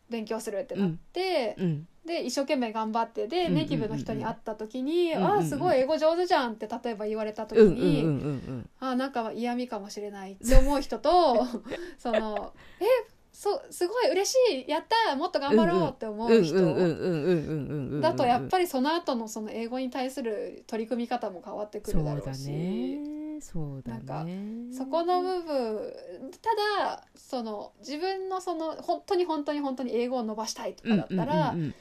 [0.09, 1.87] 勉強するってなって、うん。
[2.05, 3.55] で一生懸命頑張ってでうん。
[3.55, 11.45] ネイティブの人に会った時に「うんうんうんああすごい英語上手じゃん」って例えば言われた時に、うんうんああなんか嫌味かもしれないって思う人と
[11.97, 12.85] その「え
[13.31, 14.35] そうすごい嬉し
[14.67, 23.15] いやったもっと頑張ろう」って思う人だとやっぱりその後のその英語に対する取り組み方も変わってくるだろうし。
[23.35, 25.93] ねねそうだなんかねそこの部分
[26.41, 31.75] ただその自分のその本当に本当に本当に英語を伸ばしたいとかだったら、うんうんうんうん。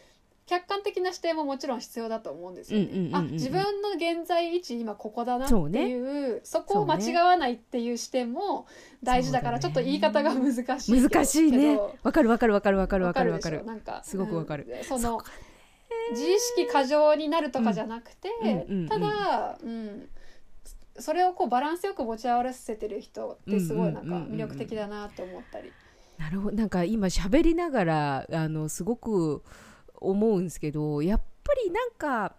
[0.46, 2.86] 客観的な視点ももちろん必要だと思うんですよね。
[2.86, 8.66] うんうんうんうんあ自分の現在位置今ここだなっていうそこを間違わないっていう視点も
[9.02, 11.78] 大事だからちょっと言い方が難しい難しいね。
[12.02, 13.32] わかるわかるわかるわかるわわかる。
[13.32, 14.66] わかるなんかすごくわかる。
[14.68, 15.22] うんその
[16.10, 18.92] 自意識過剰になるとかじゃなくて、うんうんうん
[19.62, 20.08] うん、
[20.98, 25.72] それをこうバランスよく持ち合わせてる人ってすごいなんか魅力的だなって思ったり。
[26.18, 26.56] なるほど。
[26.56, 29.42] なんか今喋りながらあのすごく
[29.94, 32.34] 思うんですけどやっぱりなんか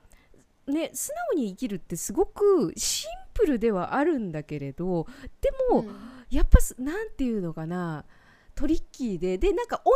[0.67, 5.07] ね素直に生きるってすごくシンプルではあるんだけれど
[5.41, 5.95] でも、うん。
[6.29, 8.03] やっぱすなんていうのかな
[8.55, 9.91] トリッキーででなんか同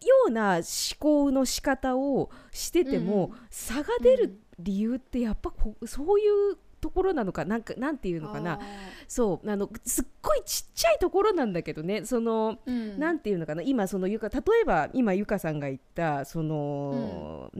[0.00, 0.64] じような思
[0.98, 6.22] 考の仕方をしてても、うん差が出る理由ってやっぱこそうい
[6.52, 8.58] うところなのかなんかなんていうのかあな
[9.08, 12.98] そうあのすっごいちっちゃいところなんだけどねそのーうん。
[12.98, 13.62] なんていうのかな。
[13.62, 17.50] 今そのゆか例えば今ゆかさんが言ったその、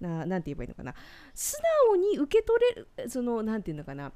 [0.00, 0.94] ななんて言えばいいのかな。
[1.32, 1.56] 素
[1.88, 4.12] 直に受け取れるそのなんていうのかな。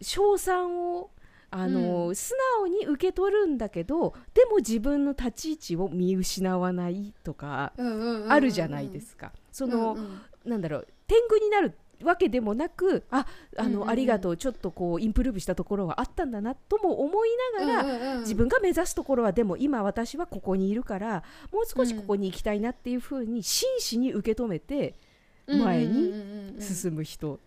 [0.00, 1.10] 称賛を
[1.52, 8.32] あの、う素直に受け取るんだけどでも自分の立ち位置を見失わないとかうんうんうんうん。
[8.32, 9.32] あるじゃないですか。
[9.52, 10.20] その、うんうん。
[10.44, 13.26] なんだろう天狗になるわけでもなくあ
[13.56, 13.90] あの、うんうんうん。
[13.90, 17.28] ありがとうちょっとこうインプルーブしたところはあったんだなとも思い
[17.58, 18.20] ながら、うんうんうん。
[18.20, 21.22] 自分が目指すところはでも今私はここにいるから
[21.52, 24.94] もう少しここに行きたいなっていうふうに真摯に受け止めて
[25.46, 27.38] 前に進む人っ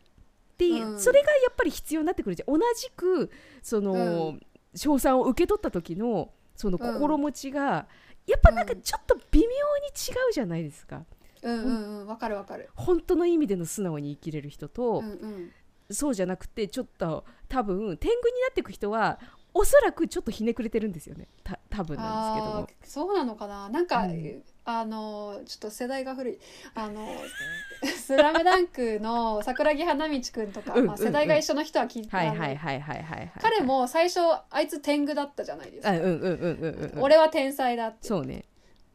[0.58, 1.00] ていう、うん。
[1.00, 2.54] それがやっぱり必要になってくるじゃん。
[2.54, 3.32] 同じく
[3.62, 4.38] その、
[4.76, 7.88] 賞賛を受け取った時のその心持ちが、
[8.26, 9.52] やっぱなんかちょっと微妙に
[9.88, 10.98] 違うじゃないですか。
[10.98, 11.06] うん
[11.44, 12.70] うんうんわかるわかる。
[12.76, 15.52] 本当の意味での素直に生きれる人と、うんうん。
[15.92, 19.20] そうじゃなくてちょっと多分天狗になっていく人は
[19.54, 21.28] おそらくちょっとひねくれてるんですよね。
[21.44, 22.62] た多分なんですけども。
[22.62, 23.70] あーそうなのかな。
[23.70, 24.44] なんか、うん。
[24.66, 26.40] あのちょっと世代が古い。
[26.74, 27.08] あの
[27.84, 33.32] 「スラムダンクの桜木花道くんとか、うんまあ、世代が一緒の人は聞いて、はいはいはいはいはいはい。
[33.42, 37.04] 彼も最初あいつ天狗だったじゃないですか、あうんうんうんうんうんうん。
[37.04, 38.08] 俺は天才だって。
[38.08, 38.46] そうね。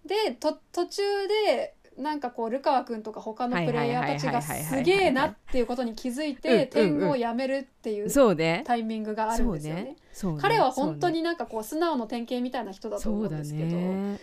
[0.04, 6.68] でと途中でなんかこうルカワ君とか他のプレイヤーたちがすげえなっていうことに気づいうんうんてうん。
[6.68, 8.62] 天狗をやめるっていうそうね。
[8.66, 9.96] タイミングがあるんですよね。
[10.40, 14.18] 彼は本当になんかこう素直の典型みたいな人だと思そうんですけどね。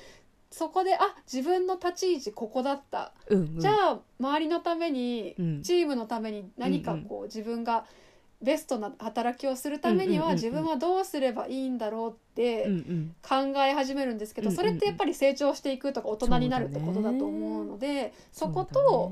[0.52, 1.00] そこであ
[1.32, 3.60] 自分の立ち位置ここだった、うんうん。
[3.60, 5.62] じゃあ周りのために、うん。
[5.62, 7.86] チームのために何かこう、自分が
[8.46, 12.68] ベストな働きをするためには、自分はどうすればいいんだろうって
[13.28, 19.12] 考え始めるんですけど、それってやっぱり成長していくとか大人になるってことだと思うのでそこと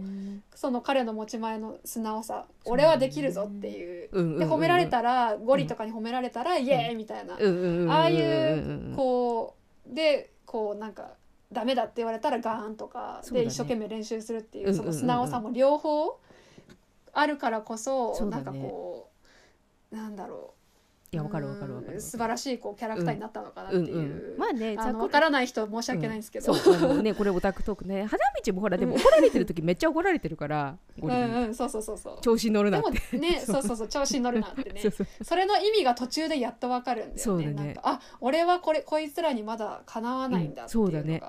[0.56, 4.10] その彼の持ち前の素直さ俺はできるぞっていう。
[4.40, 7.34] で褒められたらゴリとかに褒められたらイエーイみたいな。
[7.34, 9.56] ああいうこ
[9.92, 11.12] うでこうなんか
[11.52, 16.20] ダメだって言われたらガーンとかで一生懸命練習するっていうその素直さも両方
[17.14, 19.13] あるからこそなんかこう
[19.94, 20.64] なんだろう。
[21.14, 21.94] いやわかるわかるわかる。
[21.94, 23.96] うん素晴らしいこうキャラクターになったのかなってうんいう。
[23.98, 24.00] う
[24.36, 24.38] ん。
[24.40, 26.60] まあねあのからない人申し訳ないんですけど、うん。
[26.60, 28.06] そうねこれオタクトークね。
[28.06, 32.18] 花道もほらでも怒られてる時めっちゃ怒られてるからうんうんそうそうそうそう。
[32.22, 33.18] 調子に乗るなでって。
[33.18, 33.62] もね そう。
[33.62, 34.82] そうそう調子に乗るなってね。
[35.22, 37.22] それの意味が途中でやっと分かるんだよね。
[37.22, 37.54] そうだね。
[37.54, 41.22] なんかあ俺はこれこいつらにまだかなわないんだっていうのが、うんそうだね。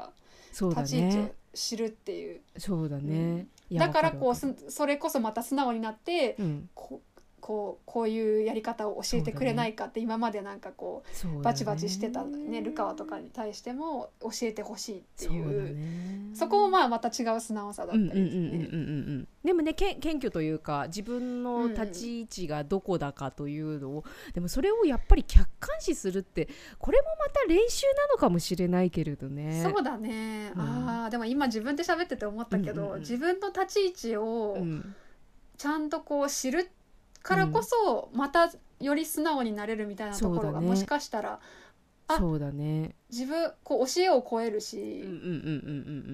[0.51, 2.41] そうだ立ち位置をね知るっていう。
[2.57, 3.49] そうだね。
[3.69, 6.71] いやだからわこうそれこそまた素直になってうん。
[6.75, 7.14] こう
[7.45, 11.41] こうこういうやり方を教えてくれないかって今までなんかこそうだね。
[11.41, 15.75] うバチバチしてたねルカワとかに対しても教えてほしいっていう。
[15.75, 16.35] ね。
[16.35, 18.79] そこもまあまた違う素直さだったうんうんうんうんうんりですね。
[18.79, 19.29] うん。
[19.45, 29.63] でもねけ謙虚というか自分の立ち位置がどこだかというのを、でもそれをやっぱり客観視するってこれもまた練習なのかもしれないけれどね。
[29.63, 30.61] そうだね、うん。
[30.63, 33.01] あーでも今自分で喋ってて思ったけど、うんうんうん。
[33.01, 34.95] 自分の立ち位置をうん。
[35.57, 36.69] ちゃんとこう知る
[37.25, 41.41] からこそ、またより素直になれるみたいなところがもしかしたら
[42.07, 42.95] あそうだね。
[43.11, 45.05] 自分こう教えを超えるし、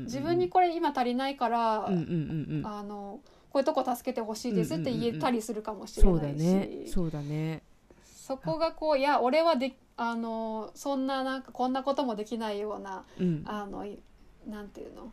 [0.04, 6.68] 自分にこれ今足りないから、あのこういうとこ助けてほしいですって言えたりするかもしれないし、ね。
[6.86, 7.62] そうだね。
[8.04, 13.42] そこがこういや俺はであのそんななんかこんなこともできないようなうん。
[13.44, 14.00] あのい
[14.46, 15.12] なんていうの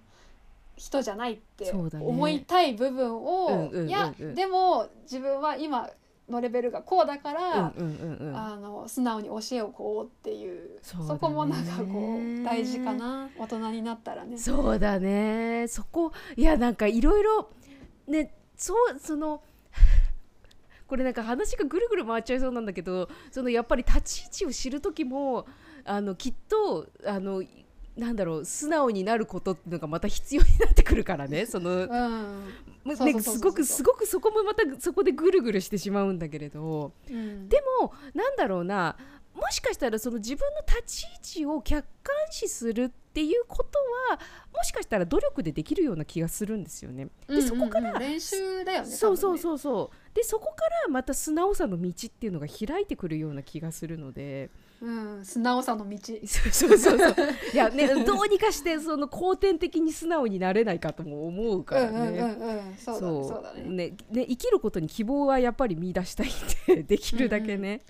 [0.78, 3.90] 人じゃないって思いたい部分を、うんうんうんうん。
[3.90, 5.90] いやでも自分は今
[6.30, 8.38] のレベルがこうだから、うんうんうんうん。
[8.38, 13.30] あの素直に教えをこうっていうそこもなんかこう大事かな。
[13.38, 14.38] 大人になったらね。
[14.38, 15.68] そうだね。
[15.68, 17.50] そこいやなんかいろいろ
[18.08, 19.42] ねそうその
[20.88, 25.46] これなんか話がぐるぐる回っちゃいそうなんだけどそのやっぱり立ち位置を知る時も
[25.84, 27.44] あのきっとあの
[27.98, 31.46] なんだろう素直になることっていうのがまた必要になってくるからね。
[31.48, 31.88] その
[32.86, 36.94] すごくすごくそこもまたそこでぐるぐるしてしまうんだけれど。
[37.10, 37.50] うん。
[37.50, 38.96] でもなんだろうな。
[39.34, 43.78] もしかしたらその自分の立ち位置を客観視するっていうこと
[44.10, 44.20] は
[44.52, 47.10] もしかしたら努力でできるような気がするんですよね。
[47.28, 47.98] でそこから、うん。
[47.98, 50.16] うんうん練習だよねそうそううそうそう。
[50.16, 54.50] でそこからまた素直さの道っていうのが開いてくるような気がするので
[54.82, 55.98] うん、素直さの道。
[56.26, 57.16] そうそうそうそう。
[57.54, 61.98] いやねどうにかしてその後天的に素直になれないかとも思うからね。
[61.98, 62.76] うんうんうんうん。
[62.78, 63.28] そうだね。
[63.28, 63.44] そう。
[63.44, 63.96] だね。
[64.12, 67.82] 生きることに希望はやっぱり見出したいんでできるだけね、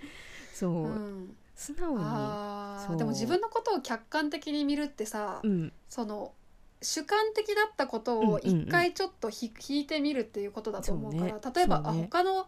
[0.53, 1.37] そう、うん。
[1.55, 6.33] 素直に、でも自分のことを客観的に見るってさ、うん、その
[6.81, 11.41] 主観的だったことを一回ちょっとひ、引いてみるっていうことだと思うからね。
[11.55, 11.89] 例えば、ね。
[11.89, 12.47] あ他の、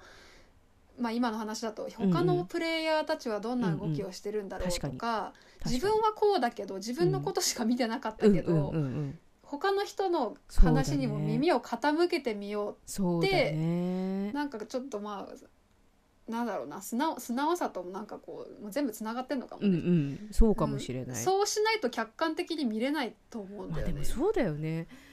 [1.00, 2.26] まあ、今の話だと他うんうん。
[2.38, 5.34] のプレイヤーたちはどんな動きをしてるんだろうとか,、
[5.66, 8.60] 自分はこうだけど自分のことしか見てなかったけど、うん。
[8.60, 14.32] うんうんうん、他の人の話にも耳を傾けてみよそうだね。
[14.34, 19.80] う、なんかちょっとまあなんだろうな素直素直さともなんかこうもう全部つながってんのかもうんうね。
[19.80, 20.30] ん。
[20.32, 23.94] そうかもしれない、そうしないと客観的に見れないと思うんまあだよね。
[23.94, 24.88] でもそうだよね。
[24.88, 25.09] 結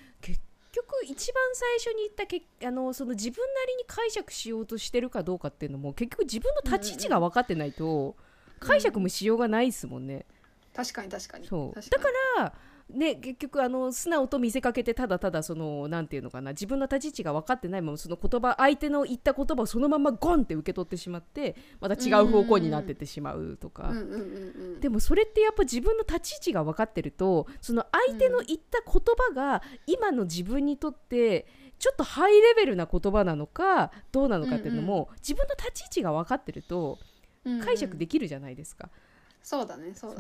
[0.77, 8.16] 局一番最初に言ったけあのその自分なりに解釈しようとしてるかどうかっていうのも結局自分の立ち位置が分かってないと、
[8.61, 10.27] 解釈もしようがないですもんね、
[10.74, 11.47] 確かに確かに。
[11.47, 11.74] そう。
[11.74, 12.09] 確だか
[12.39, 12.53] ら
[12.91, 23.97] ね結局あの素直と見せかけてただただそのなんていうのかな自分の立ち位置が分かってないままその言葉相手の言った言葉をそのままゴンって受け取ってしまってまた違う方向になってってしまうとか、うん。
[23.97, 24.05] うん。
[24.05, 24.20] うん。
[24.74, 24.80] うん。
[24.80, 31.47] でもそれってやっぱ自分の立ち位置が分かってるとその相手の言った言葉が今の自分にとって
[31.78, 37.01] ちょっとハイレベルな言葉なのかどうなのかっていうのも、自分の立ち位置が分かってると
[37.45, 37.61] うんうん。
[37.61, 38.84] 解釈できるじゃないですか。
[38.84, 39.06] そうだね
[39.47, 40.15] そうだねそう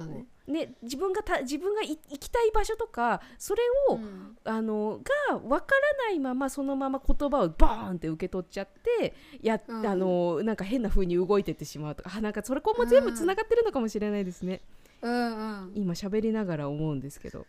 [0.46, 0.74] ね。
[0.84, 4.36] 自分がた自分がい行きたい場所とかそれを、うん。
[4.44, 5.00] あの
[5.30, 9.84] が分からないままそのまま言葉をバーンって受け取っちゃってや、うん。
[9.84, 14.60] あのなんか変な風に動いてってしまうとかあなんかそれこも全部つながってるのかもしれないですね。
[15.02, 15.72] うんうん。
[15.74, 17.46] 今喋りながら思うんですけど。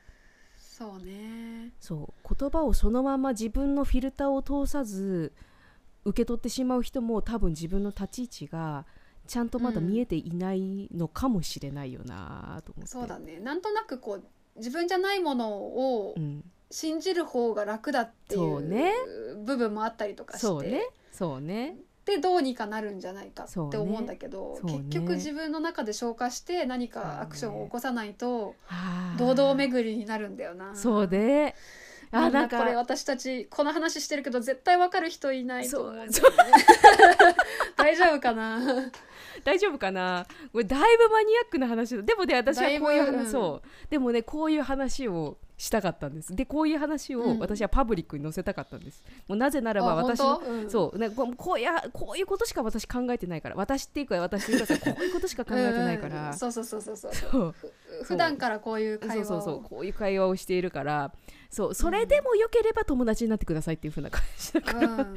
[0.56, 1.74] そうね。
[1.80, 2.36] そう。
[2.36, 5.32] 言葉をそのまま自分のフィルターを通さず
[6.06, 8.88] 受け取ってしまう人も多分自分の立ち位置が
[9.28, 13.40] ちゃんとまだ見えていないのかもしれないよなと思って、そうだね。
[13.40, 14.24] なんとなくこう
[14.58, 18.92] 自分じゃないものをうん、信じる方が楽だっていそうね。
[19.34, 20.48] う部分もあったりとかして。
[20.48, 20.82] そうね。
[21.12, 21.78] そうね。
[22.06, 24.78] でどうにかなるんじゃないかって思うんだけど、そうね。
[24.90, 30.74] 結局自分の中で消化して何かアクションを起こさないとはあ堂々巡りになるんだよな。
[30.76, 31.54] そうね。
[32.12, 36.10] あなんんかかこれ私たちこの話してるけど絶対わかる人いないと思うんだよ
[37.76, 38.60] 大丈夫かな？
[39.48, 40.28] 大丈夫かな？
[40.52, 42.04] これだいぶマニアックな話だ。
[42.04, 43.32] でもね私はこういう話、うん。
[43.32, 43.88] そう。
[43.90, 46.36] でもねこういう話をしたかったんです。
[46.36, 47.40] でこういう話をうん。
[47.40, 50.70] 私はパブリックに載せたかったんです、もうなぜならばあ私うん。
[50.70, 51.00] そう。
[51.00, 53.56] ね、こうこういやこういうことしか私考えてないから。
[53.56, 56.14] 私っていうか私っていうかさこういうことしか考えてないかうん。
[56.14, 56.98] ら、うんそうそうそうそう。
[56.98, 57.56] そう。
[58.04, 59.26] 普段からこういうそう会話を。
[59.26, 59.64] そうそう。
[59.64, 61.14] こういう会話をしているから
[61.50, 65.16] そうそれでもよければ友達になってくださいっていう風な感じだから、うん。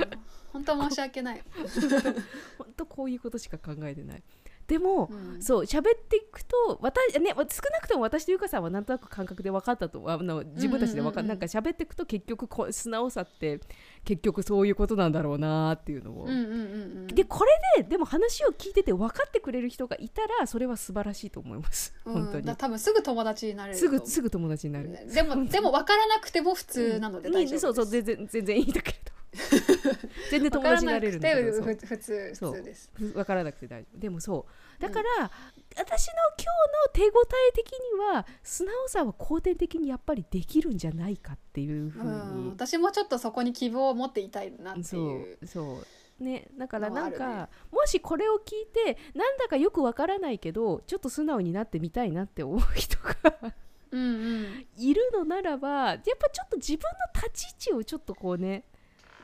[0.52, 1.42] 本当申し訳ない、
[2.58, 4.22] 本当こういうことしか考えてない。
[4.66, 5.42] でも、うん。
[5.42, 7.46] そう喋っていくと私、ね、少な
[7.80, 11.28] くとも私とゆかさんはなんとなく感覚で分かったとあの自分たちで分かっ、うんうん。
[11.28, 13.60] なんか喋っていくと結局こう素直さって
[14.04, 16.56] 結局そういうことなんだろうなっていうのを、うんうんうんう
[17.02, 17.06] ん。
[17.08, 22.14] でこれででも話を聞いてて分かってくれる人がいたらそれは素晴らしいと思います、うん。
[22.14, 22.46] 本当に。
[22.46, 29.09] だ多分すぐ友達になれるすぐすぐ友達になる、でもでも分からなくても普通なので大丈夫です、そうそう全然全然いいんだけれど
[30.30, 32.90] 全然友達になれるんだけど普通そう普通です。
[32.94, 33.98] ふ分からなくて大丈夫。
[33.98, 34.46] でもそ
[34.78, 34.82] う。
[34.82, 35.30] だから、
[35.76, 36.50] 私の今
[36.96, 45.38] 日の手応え的には素直さは後天的にやっぱりできるんじゃないかっていうふううん、に、私もちょっとそこに希望を持っていたいなってそいう。
[45.42, 45.46] う。
[45.46, 45.78] そ
[46.18, 46.24] う。
[46.24, 46.48] ね。
[46.56, 53.54] だからなんか、もしこれを聞いてなんだかよくわからないけどちょっと素直になってみたいなって思う人が
[53.90, 54.66] うんうん。
[54.76, 58.64] いるのならばやっぱちょっと自分の立ち位置をちょっとこうね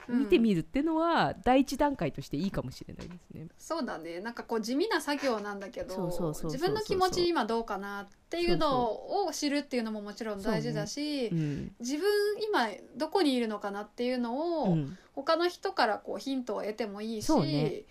[0.09, 3.48] 見てみるっていうのは第一段階としていいかもしれないですね。
[3.59, 4.20] そうだね。
[4.20, 11.72] なんかこう地味な作業なんだけど自分の気持ち今どうかなっていうのを知るっていうのももちろん大事だし、うん。
[11.80, 12.04] 自分
[12.48, 14.98] 今どこにいるのかなっていうのを、うん。
[15.14, 17.82] 他の人からこうヒントを得てもいいしそうね。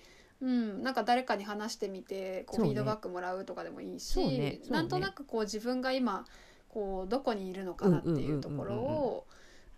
[0.41, 4.24] うん、なんか誰かに話してみてこうフィードバックもらうとかでもいいし、ね。
[4.24, 4.59] そうね。
[4.70, 6.26] なんとなくこう自分が今
[6.70, 9.26] こうどこにいるのかなっていうところを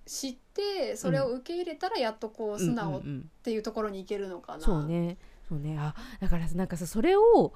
[0.07, 3.01] 知ってそれを受け入れたらやっとこう素直っ
[3.43, 4.63] ていうところに行けるのかな。
[4.63, 5.17] そうね。
[5.47, 5.77] そうね。
[5.79, 7.53] あだからなんかさそれを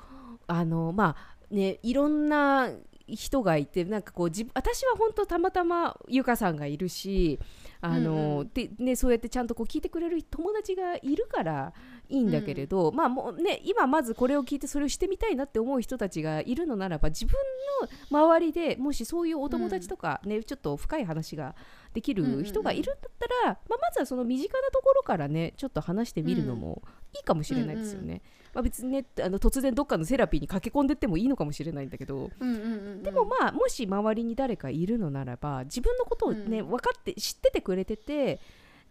[0.47, 2.69] あのまあねいろんな
[3.07, 7.39] 人がいてなんかこう自私は本当たまたまゆかさんがいるし
[7.81, 11.73] あの、うんうん、でね、そうやってちゃんとこう聞いてくれる友達がいるから
[12.09, 17.33] いいんだけれど、うん、まあもうね今まずこれを聞いてそれをしてみたいなって思う人たちがいるのならば自分
[18.11, 21.55] の周りでもしそういうお友達とかね、うん、ちょっと深い話が
[21.93, 26.81] できる人がいるんだったら、まあ、まずはその身近なところからねちょっと話してみるのも
[27.13, 28.05] いいかもしれないですよね。
[28.05, 28.21] うんうん
[28.53, 38.39] まあ、別にねあの突然どっかのセラピーに駆け込んでってもいいのかもしれないんだけど、うんうんうんうん、でもまあもし周りに誰かいるのならば自分のことをね、うん、分かって知っててくれてて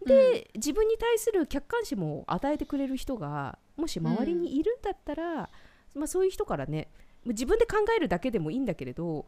[0.05, 5.49] で、うん、自分に対する客観視も与えてくれる人がもし周りにいるんだったら、
[5.93, 6.89] うん、まあ、そういう人からね
[7.25, 9.25] 自分で考えるだけでもいいんだけれど、うんうん、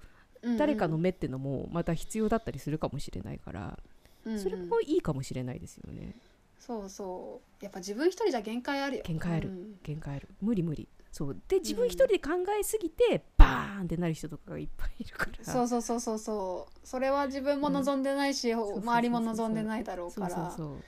[0.57, 3.79] 誰かの目ってのもまた必要だったりするかもしれないから、
[4.25, 6.15] うんうん、それもいいかもしれないですよね。
[6.59, 7.63] そうそう。
[7.63, 9.03] やっぱ自分一人じゃ限界あるよ。
[9.05, 10.29] 限界ある、うん、限界ある。
[10.41, 10.87] 無理無理。
[11.11, 11.37] そう。
[11.47, 15.43] で自分一人で考えすぎて、うん、バーンってなる人とかがいっぱいいるから。
[15.43, 16.87] そうそうそうそうそう。
[16.87, 20.29] それは自分も望んでないし、うん、周りも望んでないだろうから。
[20.29, 20.83] そうそう。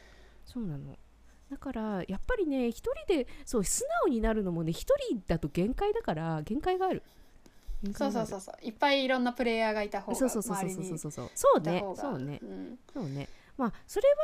[0.45, 0.97] そうなの。
[1.49, 7.03] だからやっぱりね一人でそう素直になるのもね一人だと限界だから限界がある
[7.93, 8.65] そうそうそうそう。
[8.65, 11.30] いっぱいいろんなプレイヤーがいた方がそうそうそうそうそうそう。
[11.34, 11.84] そうね。
[11.95, 13.28] そうね、うん、そうね。
[13.57, 14.15] まあ、それは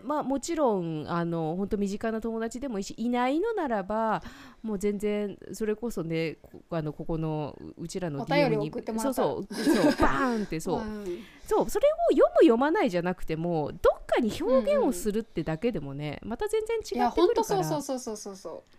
[0.00, 4.22] ね、まあ、もちろんあの本当身近な友達でもいいしいないのならば
[4.62, 6.38] もう全然それこそね
[6.70, 9.54] あのここのうちらの DM にそうそう。
[9.54, 9.84] そう。
[10.00, 11.04] バーンってそう、うん、
[11.46, 11.70] そう。
[11.70, 17.04] それを読む読まないじゃなくてもどっかに表現をするってだけでもね、うん、また全然違ってくるから。
[17.04, 18.77] いや本当そうそうそうそうそう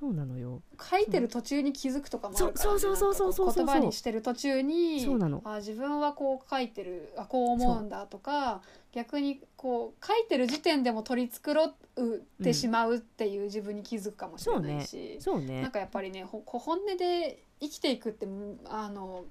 [0.00, 0.62] そうなのよ。
[0.80, 5.42] 書いてる途中に気づくとかもあるから、ね、そうそうそうそう言葉にしてる途中にそうなの。
[5.44, 11.74] あ自分はこう書いてるあこう思うんだとか逆にこう書いてる時点でも取り繕っ
[12.42, 15.46] てしまうっていう自分に気づくかもしれないし、そうね。
[15.46, 15.62] そうね。
[15.62, 18.26] なんかやっぱりね本音で生きていくって
[18.70, 19.26] あの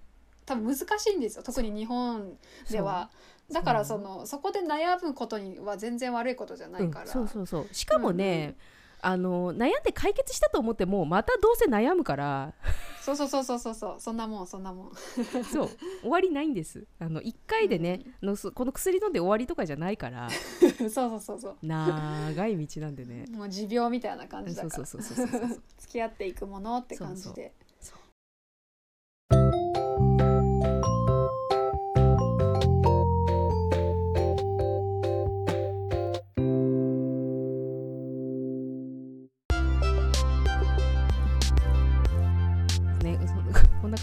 [0.46, 1.42] 多分難しいんですよ。
[1.42, 2.38] 特に日本
[2.70, 3.10] では。
[3.52, 7.06] だからそのそこで悩むことには全然悪いことじゃないから。
[7.06, 7.68] うん、そうそうそう。
[7.72, 12.54] しかもね、うんあの悩んで解決したと思ってもまたどうせ悩むから。
[13.02, 13.96] そうそうそうそうそうそう。
[14.00, 14.92] そんなもんそんなもん。
[15.44, 15.70] そう。
[16.02, 16.86] 終わりないんです。
[17.00, 20.30] あの1回でね、うん、のこの薬飲んで終わりとかじゃないから。
[20.30, 21.58] そうそうそうそう。
[21.62, 23.26] 長い道なんでね。
[23.32, 24.86] もう持病みたいな感じだから。
[24.86, 27.54] そうそうそうそうそう付き合っていくものって感じで。
[27.80, 27.98] そう。
[29.32, 29.89] そう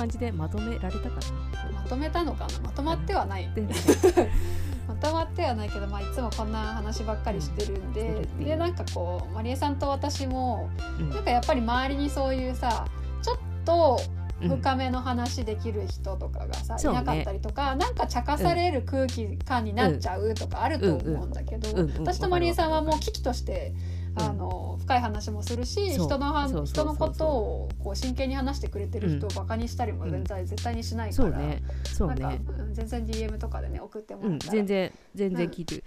[0.06, 1.16] 感じでまとめられたか
[1.64, 1.72] な？
[1.72, 2.60] まとめたのかな？
[2.60, 3.48] まとまってはない
[4.86, 12.86] まとまってはないけど、まあ、いつもこんな話ばっかりしてるんで、うん、でなんかこうまりえさんと私も、うん、なんかやっぱり周りにそういうさ
[13.20, 14.00] ちょっと
[14.40, 23.72] 深めの話できる人とかがさ、うん、いなかったりとか、ね、なんか茶化される空気感になっちゃうとかあると思うんだけど、私とまりえさんはもう危機として
[24.16, 31.62] あの深い話もするし人の人のことをこう真剣に話してくれてる人をバカにしたりも全然、絶対にしないから、そうね。
[31.84, 32.40] そうね。
[32.72, 35.84] 全然 DM とかでね送ってもらったら、全然全然聞いてる、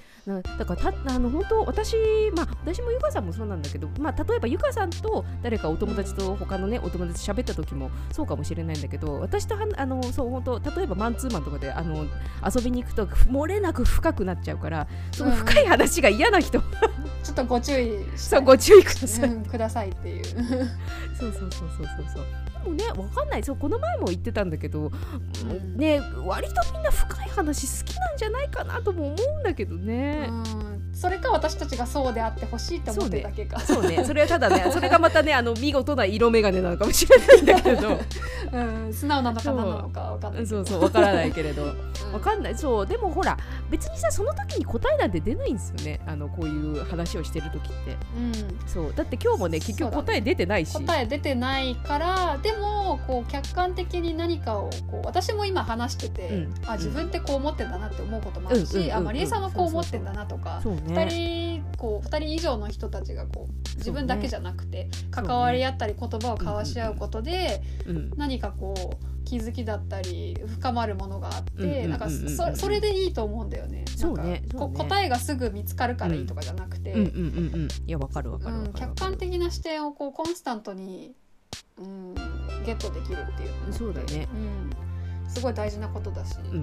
[0.57, 1.95] だからたあの本当私
[2.35, 12.05] まあ私もゆかさんもそうなんだけど、まあ、例えばゆかさんと誰かお友達と他のねお友達喋った時もそうかもしれないんだけど私とはあのそう本当例えばマンツーマンとかであの
[12.43, 20.25] 遊びに行くと漏れなく深くなっちゃうからその深い話が嫌な人、ちょっとご注意そうご注意ください、うん、くださいっていう。
[21.17, 22.07] そうそうそうそうそう。
[22.13, 23.43] そうでもね分かんない。
[23.43, 24.91] そうこの前も言ってたんだけど、
[25.45, 33.59] うん、ね割とみんな深い話好きなんじゃないかなとも思うんだけどね、うん、それか私たちがそうであってほしいって思ってだけか。
[33.59, 37.99] そうね、ね、それはただね それがまたねあの見事な色眼鏡なのかもしれないんだけど、
[38.51, 41.73] うん、素直なのか何なのか分かんないそうそう分からないけれど、
[42.11, 42.55] 分かんない。
[42.55, 43.37] そうでもほら
[43.69, 45.99] 別にさその時に答えなんて出ないんですよね。
[46.05, 48.33] あのこういう話をしてる時って、うん、
[48.67, 48.93] そう。
[48.95, 67.61] だって今日もね結局答え出てないし、答え出てないからでもこう客観的に何かをこう私も今話してて、うん、あ自分ってこう思ってんだなって思うこともあるし、あまりえさんはこう思ってんだなとか、ね、2人こう2人以上の人たちがこう自分だけじゃなくて、関わり合ったり言葉を交わし合うことで、
[68.17, 73.85] 何かこう気づきだったり深まるものがあって、なんかそそれでいいと思うんだよね。
[73.95, 74.43] そうね。
[74.53, 76.95] 答えがすぐ見つかるからいいとかじゃなくて、
[77.85, 81.13] いやわかるわかる、うん、客観的な視点をこうコンスタントに、
[81.79, 82.13] うん、
[82.65, 86.35] ゲットできるっていうそうだね、うん、すごい大事なことだし。
[86.39, 86.59] うんうん。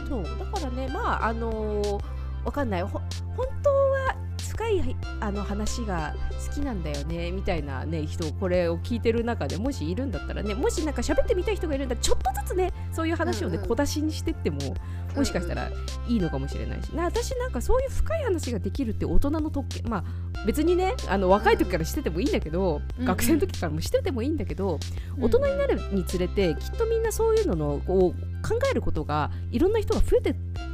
[0.00, 0.38] うん、そう。
[0.38, 2.00] だからねまああのー、
[2.44, 2.82] わかんない。
[2.82, 3.00] ほ
[3.36, 6.14] 本当は深いあの話が
[6.46, 13.68] 好きなんだよねみたいなね人これを聞いてる中でもしいるんだったらねもしなんか喋ってみたい人がいるんだったらちょっとずつねそういう話をね、うんうん。
[13.68, 14.58] 小出しにしてっても
[15.16, 15.70] もしかしたら
[16.08, 20.04] いいのかもしれないし、な私なんかそういう深い話ができるって大人の特権まあ
[20.44, 24.78] 別にねあの若い時からしててもいいんだけど、うん学生の時からもしててもいいんだけど、
[25.16, 25.24] うん。
[25.24, 30.32] 大人になるにつれてきっとみんなそういうののこう考えることがいろんな人が増えてい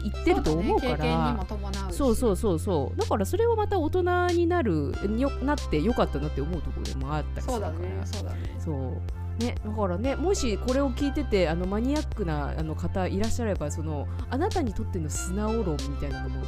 [0.09, 1.47] ってると思うから。
[1.91, 7.73] そうそうそうそうだからそれはまた大人になるよなってよかったなって思うところでもあったりするから。
[7.73, 8.57] そうだねそうだね。
[8.59, 9.21] そう。
[9.43, 16.45] ね、だからねもしこれを聞いててあのマニアックなあの方いらっしゃればそのあなたにとっての素直論みたいなのも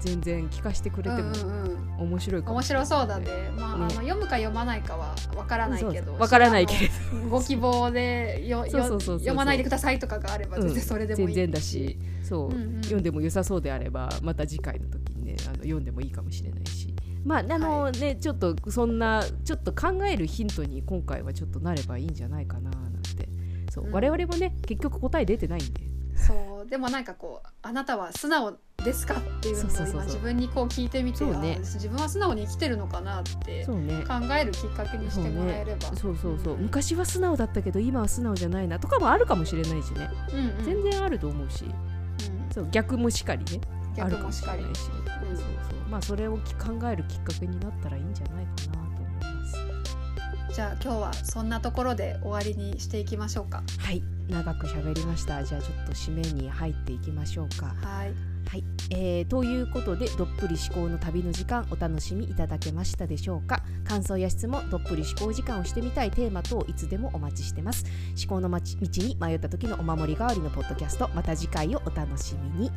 [0.00, 2.10] 全然聞かせてくれてもうんうんうん。
[2.10, 2.56] 面白いかも。
[2.56, 3.50] 面しれない、白そうだね。
[3.56, 10.62] まあ、ねあの読むか読まないかはわからないけど、わからないけれあのご希望でよ読まないでくださいとかがあればうん。
[10.62, 11.34] 全然それでもいい。
[11.34, 12.82] 全然だしそう、うんうん。
[12.82, 16.94] 読んでも良さそうであればまた次回の時にねあの読んでもいいかもしれないし。
[17.24, 23.28] まああのはねちょっとそんなちょっと考えるヒントに今回はちょっとなればいいんじゃないかななんて。
[23.70, 23.92] そう、うん。
[23.92, 25.82] 我々もね結局答え出てないんで。
[26.16, 26.70] そう。
[26.70, 29.94] でもなんかこうあなたは素直ですかっていうのをそうそうそうそう。
[29.94, 31.56] 今自分にこう聞いてみて、そうね。
[31.56, 34.04] あ自分は素直に生きてるのかなってそうね。
[34.06, 35.88] 考えるきっかけにしてもらえれば。
[35.96, 36.62] そうそうそう、ん。
[36.62, 40.64] 昔は素直だったけど今は素直じゃないなとかもあるかもしれないしね、うんうん。
[40.64, 41.64] 全然あると思うし。
[41.64, 42.52] うん。
[42.52, 43.60] そう逆もしかりね。
[43.98, 44.74] ある逆もしかもしれない。
[44.74, 44.90] し、
[45.30, 45.36] うん。
[45.36, 45.90] そうそう。
[45.90, 50.54] まあそれをき考えるきっかけになったらいいんじゃないかなと思います。
[50.54, 53.62] じゃあ今日はそんなところで終わりにしていきましょうか。
[53.78, 54.02] はい。
[54.28, 55.42] 長く喋りました。
[55.42, 57.74] じゃあちょっと締めに入っていきましょうか。
[57.82, 58.29] はい。
[58.50, 63.62] はい、えー、ということでどっぷり思考の旅の時間お楽しみいただけましたでしょうか？
[63.84, 67.84] 感想や質問どっぷり思考時間をしてみたいテーマ等いつでもお待ちしてます。
[68.20, 68.60] 思考の道
[69.04, 72.72] に迷った時のお守り代わりのポッドキャストまた次回をお楽しみに。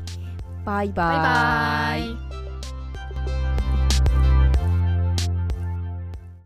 [0.64, 2.20] バイバイ,バイバ